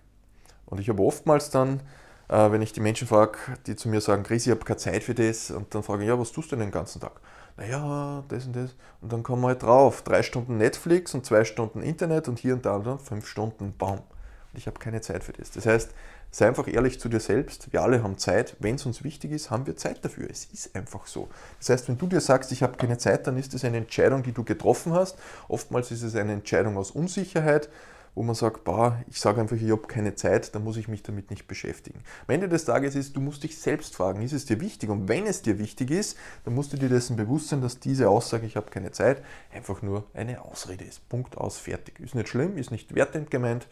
Und 0.65 0.79
ich 0.79 0.89
habe 0.89 1.01
oftmals 1.03 1.49
dann, 1.49 1.81
äh, 2.27 2.51
wenn 2.51 2.61
ich 2.61 2.73
die 2.73 2.81
Menschen 2.81 3.07
frage, 3.07 3.37
die 3.65 3.75
zu 3.75 3.89
mir 3.89 4.01
sagen, 4.01 4.23
Chris, 4.23 4.45
ich 4.45 4.51
habe 4.51 4.65
keine 4.65 4.77
Zeit 4.77 5.03
für 5.03 5.15
das, 5.15 5.51
und 5.51 5.73
dann 5.73 5.83
frage 5.83 6.03
ich, 6.03 6.09
ja, 6.09 6.19
was 6.19 6.31
tust 6.31 6.51
du 6.51 6.55
denn 6.55 6.65
den 6.65 6.71
ganzen 6.71 6.99
Tag? 6.99 7.21
Naja, 7.57 8.23
das 8.27 8.45
und 8.45 8.55
das. 8.55 8.75
Und 9.01 9.11
dann 9.11 9.23
kommen 9.23 9.41
wir 9.41 9.49
halt 9.49 9.63
drauf, 9.63 10.03
drei 10.03 10.21
Stunden 10.21 10.57
Netflix 10.57 11.13
und 11.13 11.25
zwei 11.25 11.43
Stunden 11.43 11.81
Internet 11.81 12.27
und 12.27 12.37
hier 12.37 12.53
und 12.53 12.65
da 12.65 12.75
und 12.75 12.85
dann 12.85 12.99
fünf 12.99 13.27
Stunden 13.27 13.73
Baum. 13.77 13.99
Und 13.99 14.57
ich 14.57 14.67
habe 14.67 14.79
keine 14.79 15.01
Zeit 15.01 15.23
für 15.23 15.33
das. 15.33 15.51
Das 15.51 15.65
heißt, 15.65 15.91
Sei 16.29 16.47
einfach 16.47 16.67
ehrlich 16.67 16.99
zu 16.99 17.09
dir 17.09 17.19
selbst. 17.19 17.71
Wir 17.71 17.81
alle 17.81 18.03
haben 18.03 18.17
Zeit. 18.17 18.55
Wenn 18.59 18.75
es 18.75 18.85
uns 18.85 19.03
wichtig 19.03 19.31
ist, 19.31 19.49
haben 19.49 19.65
wir 19.65 19.75
Zeit 19.75 20.03
dafür. 20.05 20.27
Es 20.29 20.45
ist 20.45 20.75
einfach 20.75 21.07
so. 21.07 21.29
Das 21.59 21.69
heißt, 21.69 21.87
wenn 21.87 21.97
du 21.97 22.07
dir 22.07 22.21
sagst, 22.21 22.51
ich 22.51 22.63
habe 22.63 22.77
keine 22.77 22.97
Zeit, 22.97 23.25
dann 23.27 23.37
ist 23.37 23.53
es 23.53 23.63
eine 23.65 23.77
Entscheidung, 23.77 24.23
die 24.23 24.33
du 24.33 24.43
getroffen 24.43 24.93
hast. 24.93 25.17
Oftmals 25.47 25.91
ist 25.91 26.03
es 26.03 26.15
eine 26.15 26.33
Entscheidung 26.33 26.77
aus 26.77 26.91
Unsicherheit. 26.91 27.69
wo 28.17 28.23
man 28.23 28.33
sagt, 28.33 28.63
boah, 28.63 28.99
ich 29.07 29.21
sage 29.21 29.39
einfach, 29.39 29.55
ich 29.55 29.69
habe 29.69 29.85
keine 29.85 30.15
Zeit, 30.15 30.55
dann 30.55 30.63
muss 30.63 30.75
ich 30.77 30.87
mich 30.87 31.03
damit 31.03 31.29
nicht 31.29 31.47
beschäftigen. 31.47 31.99
Am 32.27 32.33
Ende 32.33 32.49
des 32.49 32.65
Tages 32.65 32.95
ist, 32.95 33.15
du 33.15 33.21
musst 33.21 33.43
dich 33.43 33.59
selbst 33.59 33.95
fragen, 33.95 34.23
ist 34.23 34.33
es 34.33 34.45
dir 34.45 34.59
wichtig? 34.59 34.89
Und 34.89 35.07
wenn 35.07 35.27
es 35.27 35.43
dir 35.43 35.59
wichtig 35.59 35.91
ist, 35.91 36.17
dann 36.43 36.55
musst 36.55 36.73
du 36.73 36.77
dir 36.77 36.89
dessen 36.89 37.15
bewusst 37.15 37.49
sein, 37.49 37.61
dass 37.61 37.79
diese 37.79 38.09
Aussage, 38.09 38.47
ich 38.47 38.55
habe 38.55 38.71
keine 38.71 38.91
Zeit, 38.91 39.23
einfach 39.53 39.83
nur 39.83 40.03
eine 40.15 40.41
Ausrede 40.41 40.83
ist. 40.83 41.07
Punkt 41.09 41.37
aus, 41.37 41.59
fertig. 41.59 41.99
Ist 41.99 42.15
nicht 42.15 42.27
schlimm, 42.27 42.57
ist 42.57 42.71
nicht 42.71 42.95
wertend 42.95 43.29
gemeint, 43.29 43.67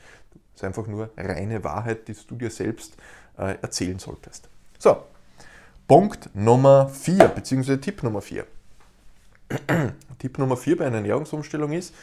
ist 0.53 0.63
einfach 0.63 0.87
nur 0.87 1.09
reine 1.17 1.63
Wahrheit, 1.63 2.07
die 2.07 2.15
du 2.27 2.35
dir 2.35 2.49
selbst 2.49 2.95
äh, 3.37 3.55
erzählen 3.61 3.99
solltest. 3.99 4.47
So, 4.79 4.97
Punkt 5.87 6.29
Nummer 6.33 6.89
4, 6.89 7.27
beziehungsweise 7.29 7.79
Tipp 7.79 8.03
Nummer 8.03 8.21
4. 8.21 8.45
Tipp 10.19 10.37
Nummer 10.37 10.57
4 10.57 10.77
bei 10.77 10.87
einer 10.87 10.97
Ernährungsumstellung 10.97 11.71
ist, 11.73 11.93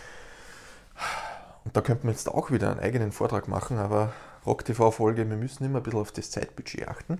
und 1.64 1.76
da 1.76 1.80
könnte 1.80 2.06
man 2.06 2.14
jetzt 2.14 2.28
auch 2.28 2.50
wieder 2.50 2.70
einen 2.70 2.80
eigenen 2.80 3.12
Vortrag 3.12 3.48
machen, 3.48 3.78
aber 3.78 4.12
Rock 4.44 4.64
TV-Folge, 4.64 5.28
wir 5.28 5.36
müssen 5.36 5.64
immer 5.64 5.78
ein 5.78 5.82
bisschen 5.82 6.00
auf 6.00 6.12
das 6.12 6.30
Zeitbudget 6.30 6.88
achten. 6.88 7.18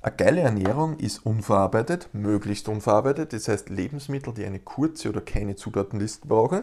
Eine 0.00 0.16
geile 0.16 0.40
Ernährung 0.42 0.98
ist 0.98 1.24
unverarbeitet, 1.26 2.08
möglichst 2.12 2.68
unverarbeitet, 2.68 3.32
das 3.32 3.48
heißt 3.48 3.68
Lebensmittel, 3.68 4.32
die 4.32 4.44
eine 4.44 4.58
kurze 4.60 5.08
oder 5.08 5.20
keine 5.20 5.56
Zutatenliste 5.56 6.28
brauchen. 6.28 6.62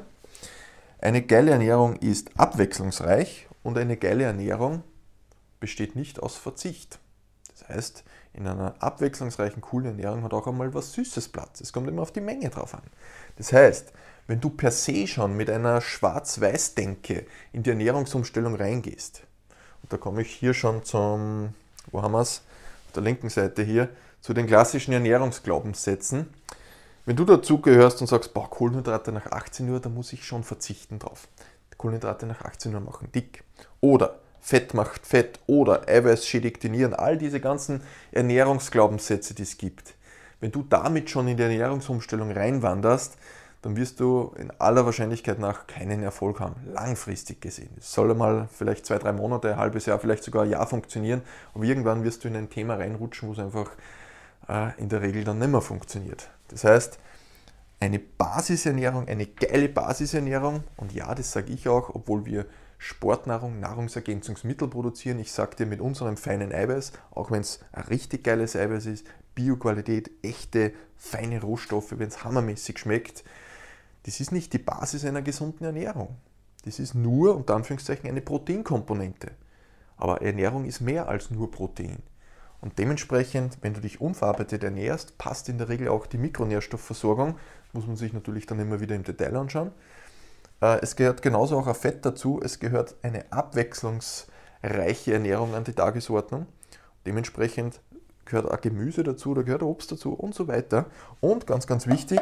Eine 1.00 1.22
geile 1.22 1.52
Ernährung 1.52 1.98
ist 1.98 2.40
abwechslungsreich 2.40 3.48
und 3.64 3.78
eine 3.78 3.98
geile 3.98 4.24
Ernährung 4.24 4.84
besteht 5.60 5.96
nicht 5.96 6.22
aus 6.22 6.38
Verzicht. 6.38 7.00
Das 7.52 7.68
heißt, 7.70 8.04
in 8.34 8.48
einer 8.48 8.76
abwechslungsreichen, 8.80 9.62
coolen 9.62 9.88
Ernährung 9.88 10.24
hat 10.24 10.34
auch 10.34 10.48
einmal 10.48 10.74
was 10.74 10.94
Süßes 10.94 11.30
Platz. 11.30 11.62
Es 11.62 11.72
kommt 11.72 11.88
immer 11.88 12.02
auf 12.02 12.12
die 12.12 12.22
Menge 12.22 12.50
drauf 12.50 12.74
an. 12.74 12.84
Das 13.38 13.54
heißt, 13.54 13.94
wenn 14.28 14.42
du 14.42 14.50
per 14.50 14.72
se 14.72 15.08
schon 15.08 15.38
mit 15.38 15.50
einer 15.50 15.82
Schwarz-Weiß-Denke 15.82 17.26
in 17.54 17.64
die 17.64 17.70
Ernährungsumstellung 17.70 18.56
reingehst, 18.56 19.24
und 19.84 19.94
da 19.94 19.98
komme 19.98 20.22
ich 20.24 20.32
hier 20.32 20.54
schon 20.54 20.84
zum, 20.84 21.54
wo 21.92 22.02
haben 22.02 22.14
wir 22.14 22.22
es, 22.22 22.42
auf 22.88 22.94
der 22.94 23.04
linken 23.04 23.30
Seite 23.30 23.62
hier, 23.62 23.90
zu 24.20 24.34
den 24.34 24.48
klassischen 24.48 24.94
Ernährungsglaubenssätzen. 24.94 26.34
Wenn 27.08 27.16
du 27.16 27.24
dazu 27.24 27.62
gehörst 27.62 28.02
und 28.02 28.08
sagst, 28.08 28.34
boah, 28.34 28.50
Kohlenhydrate 28.50 29.12
nach 29.12 29.32
18 29.32 29.70
Uhr, 29.70 29.80
da 29.80 29.90
muss 29.90 30.12
ich 30.12 30.26
schon 30.26 30.44
verzichten 30.44 30.98
drauf. 30.98 31.28
Kohlenhydrate 31.78 32.26
nach 32.26 32.42
18 32.42 32.74
Uhr 32.74 32.82
machen 32.82 33.12
dick. 33.14 33.44
Oder 33.80 34.16
Fett 34.42 34.74
macht 34.74 35.06
Fett 35.06 35.40
oder 35.46 35.88
Eiweiß 35.88 36.26
schädigt 36.26 36.64
die 36.64 36.70
Nieren. 36.70 36.96
All 36.96 37.20
diese 37.20 37.40
ganzen 37.40 37.82
Ernährungsglaubenssätze, 38.12 39.36
die 39.36 39.44
es 39.44 39.60
gibt. 39.60 39.94
Wenn 40.40 40.52
du 40.52 40.64
damit 40.64 41.12
schon 41.12 41.28
in 41.28 41.38
die 41.38 41.44
Ernährungsumstellung 41.44 42.32
reinwanderst, 42.32 43.18
dann 43.62 43.76
wirst 43.76 44.00
du 44.00 44.34
in 44.38 44.52
aller 44.60 44.86
Wahrscheinlichkeit 44.86 45.38
nach 45.38 45.68
keinen 45.68 46.02
Erfolg 46.02 46.40
haben, 46.40 46.56
langfristig 46.74 47.40
gesehen. 47.40 47.70
Es 47.78 47.94
soll 47.94 48.12
einmal 48.12 48.48
vielleicht 48.52 48.86
zwei, 48.86 48.98
drei 48.98 49.12
Monate, 49.12 49.54
ein 49.54 49.58
halbes 49.58 49.86
Jahr, 49.86 50.00
vielleicht 50.00 50.24
sogar 50.24 50.44
ein 50.44 50.50
Jahr 50.50 50.66
funktionieren, 50.68 51.22
aber 51.54 51.66
irgendwann 51.66 52.04
wirst 52.04 52.24
du 52.24 52.28
in 52.28 52.36
ein 52.36 52.50
Thema 52.50 52.76
reinrutschen, 52.76 53.30
wo 53.30 53.34
es 53.34 53.40
einfach 53.40 53.72
äh, 54.48 54.80
in 54.80 54.90
der 54.90 55.02
Regel 55.02 55.24
dann 55.24 55.40
nicht 55.40 55.50
mehr 55.50 55.62
funktioniert. 55.62 56.30
Das 56.50 56.64
heißt, 56.64 57.00
eine 57.80 58.00
Basisernährung, 58.00 59.08
eine 59.08 59.26
geile 59.26 59.70
Basisernährung, 59.70 60.64
und 60.78 60.94
ja, 60.94 61.14
das 61.14 61.32
sage 61.32 61.52
ich 61.52 61.68
auch, 61.68 61.94
obwohl 61.94 62.26
wir 62.26 62.46
Sportnahrung, 62.78 63.60
Nahrungsergänzungsmittel 63.60 64.68
produzieren. 64.68 65.20
Ich 65.20 65.32
sage 65.32 65.56
dir 65.56 65.66
mit 65.66 65.82
unserem 65.82 66.18
feinen 66.18 66.52
Eiweiß, 66.52 66.94
auch 67.12 67.32
wenn 67.32 67.42
es 67.42 67.60
ein 67.72 67.84
richtig 67.84 68.24
geiles 68.24 68.56
Eiweiß 68.56 68.86
ist, 68.86 69.08
Bioqualität, 69.34 70.12
echte, 70.22 70.74
feine 70.96 71.42
Rohstoffe, 71.42 71.98
wenn 71.98 72.08
es 72.08 72.24
hammermäßig 72.24 72.80
schmeckt, 72.80 73.24
das 74.04 74.20
ist 74.20 74.32
nicht 74.32 74.54
die 74.54 74.60
Basis 74.60 75.04
einer 75.04 75.22
gesunden 75.22 75.66
Ernährung. 75.66 76.16
Das 76.64 76.80
ist 76.80 76.94
nur, 76.94 77.36
unter 77.36 77.56
Anführungszeichen, 77.56 78.10
eine 78.10 78.22
Proteinkomponente. 78.22 79.32
Aber 79.98 80.22
Ernährung 80.22 80.66
ist 80.66 80.82
mehr 80.82 81.08
als 81.08 81.32
nur 81.32 81.50
Protein. 81.52 81.98
Und 82.66 82.80
dementsprechend, 82.80 83.60
wenn 83.62 83.76
du 83.76 83.80
dich 83.80 84.02
unverarbeitet 84.02 84.64
ernährst, 84.64 85.20
passt 85.20 85.50
in 85.50 85.60
der 85.60 85.70
Regel 85.70 85.88
auch 85.88 86.08
die 86.08 86.18
Mikronährstoffversorgung. 86.18 87.38
Muss 87.74 87.86
man 87.86 87.96
sich 87.96 88.12
natürlich 88.12 88.48
dann 88.48 88.60
immer 88.60 88.80
wieder 88.80 88.96
im 88.96 89.04
Detail 89.04 89.36
anschauen. 89.36 89.72
Äh, 90.62 90.80
es 90.82 90.96
gehört 90.96 91.22
genauso 91.22 91.60
auch 91.60 91.68
ein 91.68 91.76
Fett 91.76 92.04
dazu. 92.04 92.42
Es 92.44 92.60
gehört 92.60 92.96
eine 93.04 93.32
abwechslungsreiche 93.32 95.14
Ernährung 95.14 95.54
an 95.54 95.64
die 95.64 95.74
Tagesordnung. 95.74 96.48
Dementsprechend 97.06 97.82
gehört 98.26 98.50
auch 98.50 98.60
Gemüse 98.62 99.04
dazu, 99.04 99.36
da 99.36 99.44
gehört 99.44 99.62
Obst 99.62 99.92
dazu 99.92 100.14
und 100.14 100.34
so 100.34 100.48
weiter. 100.48 100.88
Und 101.22 101.46
ganz, 101.46 101.68
ganz 101.68 101.86
wichtig, 101.86 102.20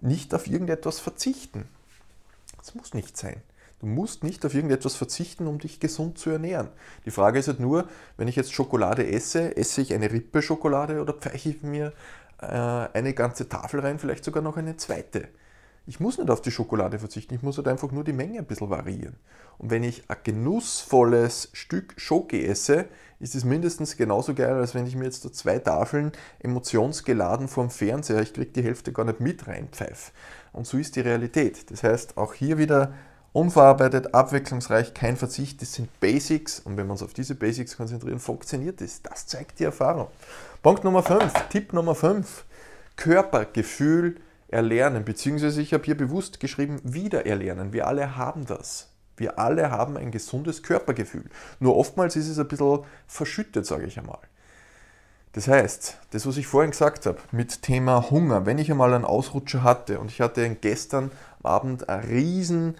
nicht 0.00 0.32
auf 0.32 0.46
irgendetwas 0.46 1.00
verzichten. 1.00 1.68
Das 2.56 2.74
muss 2.74 2.94
nicht 2.94 3.18
sein. 3.18 3.42
Du 3.78 3.86
musst 3.86 4.24
nicht 4.24 4.44
auf 4.46 4.54
irgendetwas 4.54 4.96
verzichten, 4.96 5.46
um 5.46 5.58
dich 5.58 5.80
gesund 5.80 6.18
zu 6.18 6.30
ernähren. 6.30 6.68
Die 7.04 7.10
Frage 7.10 7.38
ist 7.38 7.48
halt 7.48 7.60
nur, 7.60 7.88
wenn 8.16 8.28
ich 8.28 8.36
jetzt 8.36 8.52
Schokolade 8.52 9.06
esse, 9.06 9.56
esse 9.56 9.82
ich 9.82 9.92
eine 9.92 10.10
Rippe 10.10 10.40
Schokolade 10.40 11.02
oder 11.02 11.12
pfeiche 11.12 11.50
ich 11.50 11.62
mir 11.62 11.92
äh, 12.40 12.46
eine 12.46 13.12
ganze 13.12 13.48
Tafel 13.48 13.80
rein, 13.80 13.98
vielleicht 13.98 14.24
sogar 14.24 14.42
noch 14.42 14.56
eine 14.56 14.76
zweite. 14.76 15.28
Ich 15.88 16.00
muss 16.00 16.18
nicht 16.18 16.30
auf 16.30 16.42
die 16.42 16.50
Schokolade 16.50 16.98
verzichten, 16.98 17.34
ich 17.34 17.42
muss 17.42 17.58
halt 17.58 17.68
einfach 17.68 17.92
nur 17.92 18.02
die 18.02 18.12
Menge 18.12 18.38
ein 18.38 18.46
bisschen 18.46 18.70
variieren. 18.70 19.14
Und 19.58 19.70
wenn 19.70 19.84
ich 19.84 20.02
ein 20.10 20.16
genussvolles 20.24 21.50
Stück 21.52 21.94
Schoki 21.96 22.44
esse, 22.44 22.86
ist 23.20 23.36
es 23.36 23.44
mindestens 23.44 23.96
genauso 23.96 24.34
geil, 24.34 24.54
als 24.54 24.74
wenn 24.74 24.86
ich 24.86 24.96
mir 24.96 25.04
jetzt 25.04 25.22
zwei 25.34 25.58
Tafeln 25.58 26.12
emotionsgeladen 26.40 27.46
vom 27.46 27.70
Fernseher, 27.70 28.20
ich 28.20 28.34
kriege 28.34 28.50
die 28.50 28.64
Hälfte 28.64 28.92
gar 28.92 29.04
nicht 29.04 29.20
mit 29.20 29.46
reinpfeife. 29.46 30.10
Und 30.52 30.66
so 30.66 30.76
ist 30.76 30.96
die 30.96 31.00
Realität. 31.00 31.70
Das 31.70 31.82
heißt, 31.82 32.16
auch 32.16 32.34
hier 32.34 32.58
wieder 32.58 32.92
unverarbeitet, 33.36 34.14
abwechslungsreich, 34.14 34.94
kein 34.94 35.16
Verzicht, 35.18 35.60
das 35.60 35.74
sind 35.74 36.00
Basics. 36.00 36.58
Und 36.58 36.76
wenn 36.76 36.86
wir 36.86 36.92
uns 36.92 37.02
auf 37.02 37.12
diese 37.12 37.34
Basics 37.34 37.76
konzentrieren, 37.76 38.18
funktioniert 38.18 38.80
das. 38.80 39.02
Das 39.02 39.26
zeigt 39.26 39.58
die 39.58 39.64
Erfahrung. 39.64 40.08
Punkt 40.62 40.84
Nummer 40.84 41.02
5, 41.02 41.32
Tipp 41.50 41.74
Nummer 41.74 41.94
5, 41.94 42.44
Körpergefühl 42.96 44.16
erlernen, 44.48 45.04
beziehungsweise 45.04 45.60
ich 45.60 45.74
habe 45.74 45.84
hier 45.84 45.96
bewusst 45.96 46.40
geschrieben, 46.40 46.80
wiedererlernen. 46.82 47.74
Wir 47.74 47.86
alle 47.86 48.16
haben 48.16 48.46
das. 48.46 48.88
Wir 49.18 49.38
alle 49.38 49.70
haben 49.70 49.98
ein 49.98 50.10
gesundes 50.10 50.62
Körpergefühl. 50.62 51.24
Nur 51.60 51.76
oftmals 51.76 52.16
ist 52.16 52.28
es 52.28 52.38
ein 52.38 52.48
bisschen 52.48 52.84
verschüttet, 53.06 53.66
sage 53.66 53.84
ich 53.86 53.98
einmal. 53.98 54.18
Das 55.32 55.46
heißt, 55.46 55.98
das, 56.12 56.26
was 56.26 56.38
ich 56.38 56.46
vorhin 56.46 56.70
gesagt 56.70 57.04
habe, 57.04 57.18
mit 57.32 57.60
Thema 57.60 58.10
Hunger, 58.10 58.46
wenn 58.46 58.56
ich 58.56 58.70
einmal 58.70 58.94
einen 58.94 59.04
Ausrutscher 59.04 59.62
hatte 59.62 60.00
und 60.00 60.10
ich 60.10 60.22
hatte 60.22 60.48
gestern 60.54 61.10
Abend 61.42 61.90
ein 61.90 62.00
riesen 62.00 62.76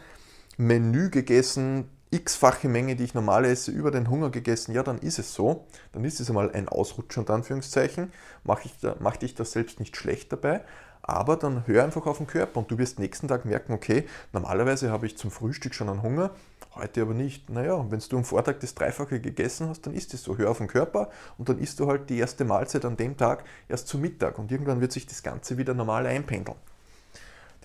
Menü 0.57 1.11
gegessen, 1.11 1.91
x-fache 2.11 2.69
Menge, 2.69 2.97
die 2.97 3.05
ich 3.05 3.15
normal 3.15 3.45
esse, 3.45 3.71
über 3.71 3.91
den 3.91 4.09
Hunger 4.09 4.31
gegessen, 4.31 4.73
ja, 4.73 4.83
dann 4.83 4.99
ist 4.99 5.19
es 5.19 5.35
so. 5.35 5.67
Dann 5.93 6.05
ist 6.05 6.21
es 6.21 6.29
einmal 6.29 6.51
ein 6.53 6.69
Ausrutscher, 6.69 7.21
unter 7.21 7.35
Anführungszeichen. 7.35 8.13
Mache 8.45 8.63
ich, 8.65 8.79
da, 8.81 8.97
mach 9.01 9.17
dich 9.17 9.35
das 9.35 9.53
selbst 9.53 9.81
nicht 9.81 9.97
schlecht 9.97 10.33
dabei, 10.33 10.63
aber 11.03 11.37
dann 11.37 11.67
hör 11.67 11.85
einfach 11.85 12.07
auf 12.07 12.19
den 12.19 12.27
Körper 12.27 12.61
und 12.61 12.71
du 12.71 12.79
wirst 12.79 12.99
nächsten 12.99 13.29
Tag 13.29 13.45
merken, 13.45 13.73
okay, 13.73 14.07
normalerweise 14.33 14.91
habe 14.91 15.07
ich 15.07 15.19
zum 15.19 15.31
Frühstück 15.31 15.75
schon 15.75 15.89
einen 15.89 16.03
Hunger, 16.03 16.31
heute 16.75 17.03
aber 17.03 17.15
nicht. 17.15 17.51
Naja, 17.51 17.85
wenn 17.91 18.01
du 18.09 18.17
am 18.17 18.25
Vortag 18.25 18.57
das 18.61 18.75
Dreifache 18.75 19.21
gegessen 19.21 19.69
hast, 19.69 19.87
dann 19.87 19.95
ist 19.95 20.15
es 20.15 20.23
so. 20.23 20.39
Hör 20.39 20.51
auf 20.51 20.59
den 20.59 20.69
Körper 20.69 21.11
und 21.39 21.49
dann 21.49 21.59
isst 21.59 21.81
du 21.81 21.87
halt 21.87 22.09
die 22.09 22.19
erste 22.19 22.45
Mahlzeit 22.45 22.85
an 22.85 22.97
dem 22.97 23.17
Tag 23.17 23.45
erst 23.69 23.89
zu 23.89 23.99
Mittag 23.99 24.39
und 24.39 24.51
irgendwann 24.51 24.81
wird 24.81 24.93
sich 24.93 25.07
das 25.07 25.23
Ganze 25.23 25.59
wieder 25.59 25.75
normal 25.75 26.07
einpendeln. 26.07 26.57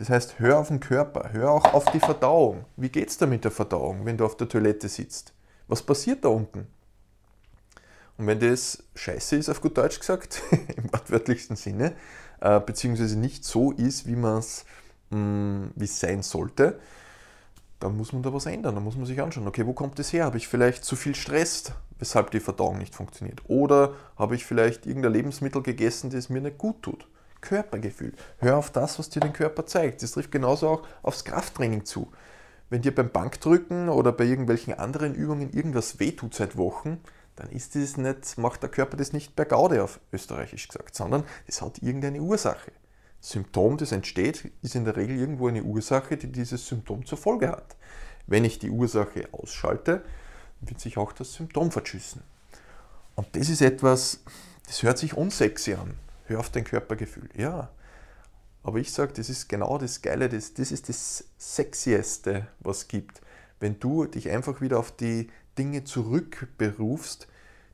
Das 0.01 0.09
heißt, 0.09 0.39
hör 0.39 0.57
auf 0.57 0.69
den 0.69 0.79
Körper, 0.79 1.29
hör 1.31 1.51
auch 1.51 1.75
auf 1.75 1.85
die 1.91 1.99
Verdauung. 1.99 2.65
Wie 2.75 2.89
geht 2.89 3.09
es 3.09 3.19
da 3.19 3.27
mit 3.27 3.43
der 3.43 3.51
Verdauung, 3.51 4.03
wenn 4.03 4.17
du 4.17 4.25
auf 4.25 4.35
der 4.35 4.49
Toilette 4.49 4.89
sitzt? 4.89 5.31
Was 5.67 5.83
passiert 5.83 6.25
da 6.25 6.29
unten? 6.29 6.65
Und 8.17 8.25
wenn 8.25 8.39
das 8.39 8.83
scheiße 8.95 9.35
ist, 9.35 9.47
auf 9.47 9.61
gut 9.61 9.77
Deutsch 9.77 9.99
gesagt, 9.99 10.41
im 10.75 10.91
wortwörtlichsten 10.91 11.55
Sinne, 11.55 11.93
äh, 12.39 12.59
beziehungsweise 12.59 13.15
nicht 13.15 13.45
so 13.45 13.73
ist, 13.73 14.07
wie 14.07 14.19
es 14.19 14.65
mm, 15.11 15.65
wie 15.75 15.85
es 15.85 15.99
sein 15.99 16.23
sollte, 16.23 16.79
dann 17.79 17.95
muss 17.95 18.11
man 18.11 18.23
da 18.23 18.33
was 18.33 18.47
ändern. 18.47 18.73
Dann 18.73 18.83
muss 18.83 18.95
man 18.95 19.05
sich 19.05 19.21
anschauen, 19.21 19.47
okay, 19.47 19.67
wo 19.67 19.73
kommt 19.73 19.99
das 19.99 20.11
her? 20.13 20.25
Habe 20.25 20.37
ich 20.37 20.47
vielleicht 20.47 20.83
zu 20.83 20.95
viel 20.95 21.13
Stress, 21.13 21.73
weshalb 21.99 22.31
die 22.31 22.39
Verdauung 22.39 22.79
nicht 22.79 22.95
funktioniert? 22.95 23.43
Oder 23.47 23.93
habe 24.17 24.33
ich 24.33 24.47
vielleicht 24.47 24.87
irgendein 24.87 25.13
Lebensmittel 25.13 25.61
gegessen, 25.61 26.09
das 26.09 26.29
mir 26.29 26.41
nicht 26.41 26.57
gut 26.57 26.81
tut? 26.81 27.05
Körpergefühl. 27.41 28.13
Hör 28.38 28.58
auf 28.58 28.71
das, 28.71 28.99
was 28.99 29.10
dir 29.10 29.19
den 29.19 29.34
Körper 29.34 29.65
zeigt. 29.65 30.01
Das 30.04 30.12
trifft 30.12 30.32
genauso 30.32 30.69
auch 30.69 30.88
aufs 31.01 31.25
Krafttraining 31.25 31.86
zu. 31.86 32.12
Wenn 32.69 32.82
dir 32.82 32.95
beim 32.95 33.12
Bankdrücken 33.12 33.89
oder 33.89 34.12
bei 34.12 34.23
irgendwelchen 34.23 34.73
anderen 34.73 35.13
Übungen 35.13 35.51
irgendwas 35.51 35.99
wehtut 35.99 36.34
seit 36.34 36.56
Wochen, 36.56 36.99
dann 37.36 37.49
ist 37.49 37.75
das 37.75 37.97
nicht, 37.97 38.38
macht 38.38 38.62
der 38.62 38.69
Körper 38.69 38.97
das 38.97 39.13
nicht 39.13 39.36
per 39.36 39.45
Gaude 39.45 39.84
auf 39.84 39.99
österreichisch 40.13 40.67
gesagt, 40.67 40.95
sondern 40.95 41.23
es 41.47 41.62
hat 41.62 41.82
irgendeine 41.82 42.21
Ursache. 42.21 42.71
Das 43.19 43.32
Symptom, 43.32 43.77
das 43.77 43.91
entsteht, 43.91 44.51
ist 44.62 44.75
in 44.75 44.86
der 44.86 44.95
Regel 44.95 45.17
irgendwo 45.17 45.47
eine 45.47 45.63
Ursache, 45.63 46.17
die 46.17 46.32
dieses 46.32 46.67
Symptom 46.67 47.06
zur 47.06 47.17
Folge 47.17 47.49
hat. 47.49 47.75
Wenn 48.27 48.45
ich 48.45 48.60
die 48.60 48.69
Ursache 48.69 49.27
ausschalte, 49.32 50.04
wird 50.62 50.80
sich 50.80 50.97
auch 50.97 51.12
das 51.12 51.34
Symptom 51.34 51.71
verschüssen. 51.71 52.23
Und 53.15 53.36
das 53.36 53.49
ist 53.49 53.62
etwas, 53.62 54.23
das 54.67 54.84
hört 54.84 54.97
sich 54.97 55.15
unsexy 55.15 55.73
an. 55.73 55.95
Hör 56.25 56.39
auf 56.39 56.49
dein 56.49 56.63
Körpergefühl. 56.63 57.29
Ja, 57.36 57.71
aber 58.63 58.79
ich 58.79 58.91
sage, 58.91 59.13
das 59.13 59.29
ist 59.29 59.49
genau 59.49 59.77
das 59.77 60.01
Geile, 60.01 60.29
das, 60.29 60.53
das 60.53 60.71
ist 60.71 60.89
das 60.89 61.25
Sexieste, 61.38 62.47
was 62.60 62.79
es 62.79 62.88
gibt. 62.88 63.21
wenn 63.62 63.79
du 63.79 64.05
dich 64.05 64.29
einfach 64.29 64.60
wieder 64.60 64.79
auf 64.79 64.91
die 64.91 65.29
Dinge 65.57 65.84
zurückberufst, 65.84 67.27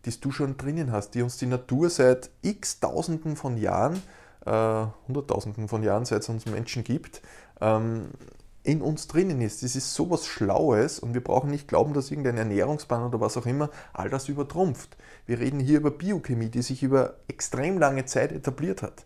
die 0.05 0.19
du 0.19 0.31
schon 0.31 0.57
drinnen 0.57 0.91
hast, 0.91 1.11
die 1.11 1.21
uns 1.21 1.37
die 1.37 1.47
Natur 1.47 1.89
seit 1.89 2.29
x 2.41 2.79
Tausenden 2.79 3.35
von 3.35 3.57
Jahren, 3.57 4.01
äh, 4.45 4.85
Hunderttausenden 5.07 5.67
von 5.67 5.83
Jahren, 5.83 6.05
seit 6.05 6.21
es 6.21 6.29
uns 6.29 6.45
Menschen 6.45 6.83
gibt, 6.83 7.21
ähm, 7.61 8.09
in 8.67 8.81
uns 8.81 9.07
drinnen 9.07 9.39
ist. 9.39 9.63
Das 9.63 9.77
ist 9.77 9.93
sowas 9.93 10.27
Schlaues 10.27 10.99
und 10.99 11.13
wir 11.13 11.23
brauchen 11.23 11.49
nicht 11.49 11.69
glauben, 11.69 11.93
dass 11.93 12.11
irgendein 12.11 12.37
Ernährungsplan 12.37 13.03
oder 13.03 13.21
was 13.21 13.37
auch 13.37 13.45
immer 13.45 13.69
all 13.93 14.09
das 14.09 14.27
übertrumpft. 14.27 14.97
Wir 15.25 15.39
reden 15.39 15.61
hier 15.61 15.77
über 15.77 15.89
Biochemie, 15.89 16.49
die 16.49 16.61
sich 16.61 16.83
über 16.83 17.15
extrem 17.29 17.77
lange 17.79 18.05
Zeit 18.05 18.33
etabliert 18.33 18.81
hat. 18.81 19.05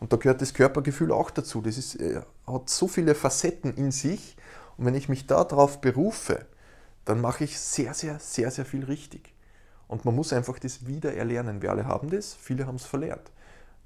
Und 0.00 0.12
da 0.12 0.16
gehört 0.16 0.42
das 0.42 0.54
Körpergefühl 0.54 1.12
auch 1.12 1.30
dazu. 1.30 1.62
Das 1.62 1.78
ist, 1.78 1.94
äh, 2.00 2.20
hat 2.48 2.68
so 2.68 2.88
viele 2.88 3.14
Facetten 3.14 3.74
in 3.74 3.92
sich. 3.92 4.36
Und 4.76 4.86
wenn 4.86 4.96
ich 4.96 5.08
mich 5.08 5.28
darauf 5.28 5.80
berufe, 5.80 6.44
dann 7.04 7.20
mache 7.20 7.44
ich 7.44 7.60
sehr, 7.60 7.94
sehr, 7.94 8.18
sehr, 8.18 8.50
sehr 8.50 8.64
viel 8.64 8.84
richtig. 8.84 9.32
Und 9.86 10.04
man 10.04 10.16
muss 10.16 10.32
einfach 10.32 10.58
das 10.58 10.86
wieder 10.86 11.14
erlernen. 11.14 11.62
Wir 11.62 11.70
alle 11.70 11.86
haben 11.86 12.10
das, 12.10 12.34
viele 12.34 12.66
haben 12.66 12.74
es 12.74 12.84
verlernt. 12.84 13.30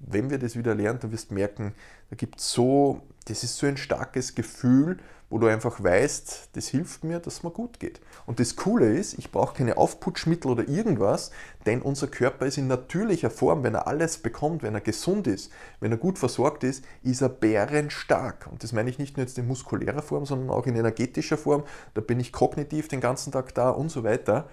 Wenn 0.00 0.30
wir 0.30 0.38
das 0.38 0.56
wieder 0.56 0.74
lernen, 0.74 0.98
dann 1.00 1.12
wirst 1.12 1.30
du 1.30 1.34
merken, 1.34 1.74
da 2.08 2.16
gibt 2.16 2.40
so, 2.40 3.02
das 3.26 3.44
ist 3.44 3.56
so 3.56 3.66
ein 3.66 3.76
starkes 3.76 4.34
Gefühl, 4.34 4.98
wo 5.30 5.38
du 5.38 5.46
einfach 5.46 5.82
weißt, 5.82 6.50
das 6.54 6.66
hilft 6.66 7.04
mir, 7.04 7.20
dass 7.20 7.34
es 7.34 7.42
mir 7.44 7.52
gut 7.52 7.78
geht. 7.78 8.00
Und 8.26 8.40
das 8.40 8.56
Coole 8.56 8.92
ist, 8.92 9.16
ich 9.16 9.30
brauche 9.30 9.56
keine 9.56 9.76
Aufputschmittel 9.76 10.50
oder 10.50 10.68
irgendwas, 10.68 11.30
denn 11.66 11.82
unser 11.82 12.08
Körper 12.08 12.46
ist 12.46 12.58
in 12.58 12.66
natürlicher 12.66 13.30
Form, 13.30 13.62
wenn 13.62 13.74
er 13.74 13.86
alles 13.86 14.18
bekommt, 14.18 14.64
wenn 14.64 14.74
er 14.74 14.80
gesund 14.80 15.28
ist, 15.28 15.52
wenn 15.78 15.92
er 15.92 15.98
gut 15.98 16.18
versorgt 16.18 16.64
ist, 16.64 16.84
ist 17.04 17.22
er 17.22 17.28
bärenstark. 17.28 18.48
Und 18.50 18.64
das 18.64 18.72
meine 18.72 18.90
ich 18.90 18.98
nicht 18.98 19.16
nur 19.16 19.24
jetzt 19.24 19.38
in 19.38 19.46
muskulärer 19.46 20.02
Form, 20.02 20.26
sondern 20.26 20.50
auch 20.50 20.66
in 20.66 20.74
energetischer 20.74 21.38
Form. 21.38 21.62
Da 21.94 22.00
bin 22.00 22.18
ich 22.18 22.32
kognitiv 22.32 22.88
den 22.88 23.00
ganzen 23.00 23.32
Tag 23.32 23.54
da 23.54 23.70
und 23.70 23.90
so 23.90 24.02
weiter. 24.02 24.48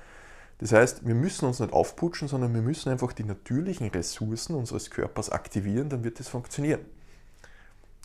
Das 0.60 0.72
heißt, 0.72 1.06
wir 1.06 1.16
müssen 1.16 1.46
uns 1.46 1.60
nicht 1.60 1.72
aufputschen, 1.72 2.28
sondern 2.28 2.54
wir 2.54 2.62
müssen 2.62 2.90
einfach 2.90 3.14
die 3.14 3.24
natürlichen 3.24 3.90
Ressourcen 3.90 4.56
unseres 4.56 4.90
Körpers 4.90 5.30
aktivieren, 5.30 5.90
dann 5.90 6.04
wird 6.04 6.20
das 6.20 6.30
funktionieren. 6.30 6.82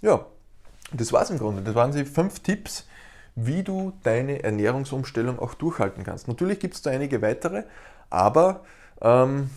Ja, 0.03 0.27
das 0.93 1.13
war 1.13 1.23
es 1.23 1.31
im 1.31 1.39
Grunde. 1.39 1.63
Das 1.63 1.75
waren 1.75 1.93
die 1.93 2.05
fünf 2.05 2.41
Tipps, 2.41 2.87
wie 3.35 3.63
du 3.63 3.95
deine 4.03 4.43
Ernährungsumstellung 4.43 5.39
auch 5.39 5.55
durchhalten 5.55 6.05
kannst. 6.05 6.29
Natürlich 6.29 6.61
gibt 6.61 6.75
es 6.75 6.83
da 6.83 6.91
einige 6.91 7.23
weitere, 7.23 7.65
aber 8.11 8.65
ähm, 9.01 9.49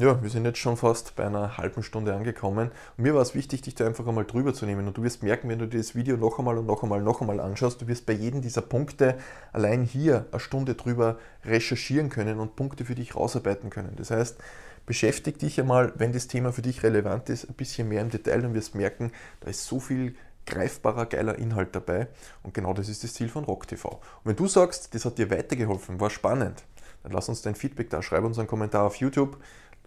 ja, 0.00 0.22
wir 0.22 0.30
sind 0.30 0.44
jetzt 0.44 0.58
schon 0.58 0.76
fast 0.76 1.14
bei 1.16 1.26
einer 1.26 1.56
halben 1.56 1.82
Stunde 1.82 2.14
angekommen. 2.14 2.70
Und 2.96 3.02
mir 3.02 3.14
war 3.14 3.22
es 3.22 3.34
wichtig, 3.34 3.62
dich 3.62 3.74
da 3.74 3.86
einfach 3.86 4.06
einmal 4.06 4.24
drüber 4.24 4.54
zu 4.54 4.66
nehmen. 4.66 4.86
Und 4.86 4.96
du 4.96 5.02
wirst 5.02 5.22
merken, 5.22 5.48
wenn 5.48 5.58
du 5.58 5.66
dir 5.66 5.78
das 5.78 5.94
Video 5.94 6.16
noch 6.16 6.38
einmal 6.38 6.58
und 6.58 6.66
noch 6.66 6.82
einmal, 6.82 7.02
noch 7.02 7.20
einmal 7.20 7.40
anschaust, 7.40 7.80
du 7.82 7.86
wirst 7.88 8.06
bei 8.06 8.12
jedem 8.12 8.40
dieser 8.40 8.62
Punkte 8.62 9.18
allein 9.52 9.84
hier 9.84 10.26
eine 10.32 10.40
Stunde 10.40 10.74
drüber 10.74 11.18
recherchieren 11.44 12.08
können 12.08 12.40
und 12.40 12.56
Punkte 12.56 12.84
für 12.84 12.94
dich 12.94 13.14
rausarbeiten 13.14 13.70
können. 13.70 13.94
Das 13.96 14.10
heißt, 14.10 14.38
beschäftige 14.86 15.38
dich 15.38 15.60
einmal, 15.60 15.92
wenn 15.96 16.12
das 16.12 16.26
Thema 16.26 16.52
für 16.52 16.62
dich 16.62 16.82
relevant 16.82 17.28
ist, 17.28 17.48
ein 17.48 17.54
bisschen 17.54 17.88
mehr 17.88 18.02
im 18.02 18.10
Detail 18.10 18.44
und 18.44 18.54
wirst 18.54 18.74
merken, 18.74 19.12
da 19.40 19.50
ist 19.50 19.64
so 19.64 19.80
viel 19.80 20.16
greifbarer, 20.46 21.06
geiler 21.06 21.38
Inhalt 21.38 21.74
dabei. 21.74 22.08
Und 22.42 22.54
genau 22.54 22.74
das 22.74 22.88
ist 22.88 23.04
das 23.04 23.14
Ziel 23.14 23.28
von 23.28 23.44
RockTV. 23.44 23.84
Und 23.86 24.00
wenn 24.24 24.36
du 24.36 24.46
sagst, 24.46 24.94
das 24.94 25.04
hat 25.04 25.18
dir 25.18 25.30
weitergeholfen, 25.30 26.00
war 26.00 26.10
spannend, 26.10 26.64
dann 27.02 27.12
lass 27.12 27.28
uns 27.28 27.42
dein 27.42 27.54
Feedback 27.54 27.90
da, 27.90 28.02
schreib 28.02 28.24
uns 28.24 28.38
einen 28.38 28.48
Kommentar 28.48 28.84
auf 28.84 28.96
YouTube, 28.96 29.38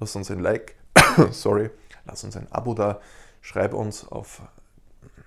lass 0.03 0.15
uns 0.17 0.29
ein 0.29 0.39
Like, 0.39 0.75
sorry, 1.31 1.69
lass 2.05 2.25
uns 2.25 2.35
ein 2.35 2.51
Abo 2.51 2.73
da, 2.73 2.99
schreib 3.41 3.73
uns 3.73 4.05
auf 4.05 4.41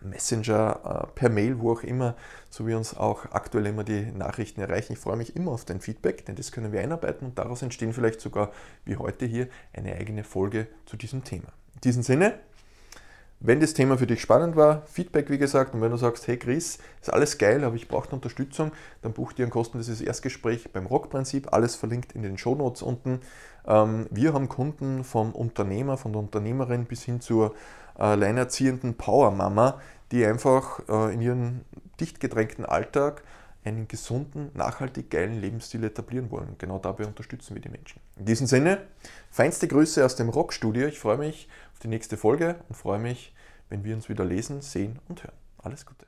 Messenger, 0.03 1.07
äh, 1.09 1.19
per 1.19 1.31
Mail, 1.31 1.59
wo 1.59 1.73
auch 1.73 1.83
immer, 1.83 2.15
so 2.51 2.67
wie 2.67 2.75
uns 2.75 2.95
auch 2.95 3.25
aktuell 3.33 3.65
immer 3.67 3.85
die 3.85 4.03
Nachrichten 4.13 4.61
erreichen. 4.61 4.93
Ich 4.93 4.99
freue 4.99 5.17
mich 5.17 5.35
immer 5.35 5.53
auf 5.53 5.65
dein 5.65 5.81
Feedback, 5.81 6.27
denn 6.27 6.37
das 6.37 6.53
können 6.53 6.73
wir 6.73 6.81
einarbeiten 6.81 7.27
und 7.27 7.39
daraus 7.39 7.63
entstehen 7.63 7.95
vielleicht 7.95 8.21
sogar, 8.21 8.53
wie 8.85 8.99
heute 8.99 9.25
hier, 9.25 9.49
eine 9.73 9.95
eigene 9.95 10.25
Folge 10.25 10.67
zu 10.85 10.99
diesem 10.99 11.25
Thema. 11.25 11.49
In 11.75 11.81
diesem 11.81 12.03
Sinne, 12.03 12.39
wenn 13.41 13.61
das 13.61 13.75
Thema 13.75 13.99
für 13.99 14.07
dich 14.07 14.23
spannend 14.23 14.57
war, 14.57 14.83
Feedback 14.87 15.29
wie 15.29 15.37
gesagt, 15.37 15.75
und 15.75 15.83
wenn 15.83 15.91
du 15.91 15.99
sagst, 15.99 16.27
hey 16.27 16.39
Chris, 16.39 16.79
ist 17.01 17.13
alles 17.13 17.37
geil, 17.37 17.65
aber 17.65 17.77
ich 17.77 17.87
brauche 17.87 18.15
Unterstützung, 18.15 18.73
dann 19.03 19.13
buch 19.13 19.33
dir 19.35 19.45
ein 19.45 19.51
kostenloses 19.51 20.01
Erstgespräch 20.01 20.71
beim 20.73 20.87
Rock-Prinzip, 20.87 21.53
alles 21.53 21.77
verlinkt 21.77 22.13
in 22.13 22.23
den 22.23 22.39
Shownotes 22.39 22.81
unten. 22.81 23.21
Ähm, 23.67 24.07
wir 24.11 24.33
haben 24.33 24.49
Kunden 24.49 25.05
vom 25.05 25.33
Unternehmer, 25.33 25.97
von 25.97 26.13
der 26.13 26.21
Unternehmerin 26.21 26.85
bis 26.87 27.03
hin 27.03 27.21
zur 27.21 27.55
äh, 27.99 28.03
alleinerziehenden 28.03 28.95
Power-Mama, 28.95 29.81
die 30.13 30.25
einfach 30.25 30.81
äh, 30.89 31.15
in 31.15 31.21
ihrem 31.21 31.61
dicht 32.01 32.21
gedrängten 32.21 32.65
Alltag 32.65 33.23
einen 33.65 33.89
gesunden, 33.89 34.51
nachhaltig 34.55 35.11
geilen 35.11 35.41
Lebensstil 35.41 35.83
etablieren 35.85 36.31
wollen. 36.31 36.55
Genau 36.59 36.79
dabei 36.79 37.05
unterstützen 37.05 37.55
wir 37.55 37.63
die 37.63 37.69
Menschen. 37.69 38.01
In 38.17 38.25
diesem 38.25 38.47
Sinne, 38.47 38.83
feinste 39.31 39.67
Grüße 39.67 40.05
aus 40.05 40.15
dem 40.15 40.29
Rockstudio. 40.29 40.87
Ich 40.87 41.01
freue 41.01 41.19
mich 41.19 41.49
auf 41.73 41.81
die 41.81 41.89
nächste 41.89 42.17
Folge 42.17 42.57
und 42.69 42.77
freue 42.77 43.01
mich, 43.01 43.35
wenn 43.69 43.83
wir 43.83 43.97
uns 43.97 44.09
wieder 44.09 44.25
lesen, 44.25 44.63
sehen 44.63 45.01
und 45.09 45.25
hören. 45.25 45.35
Alles 45.59 45.85
Gute. 45.85 46.07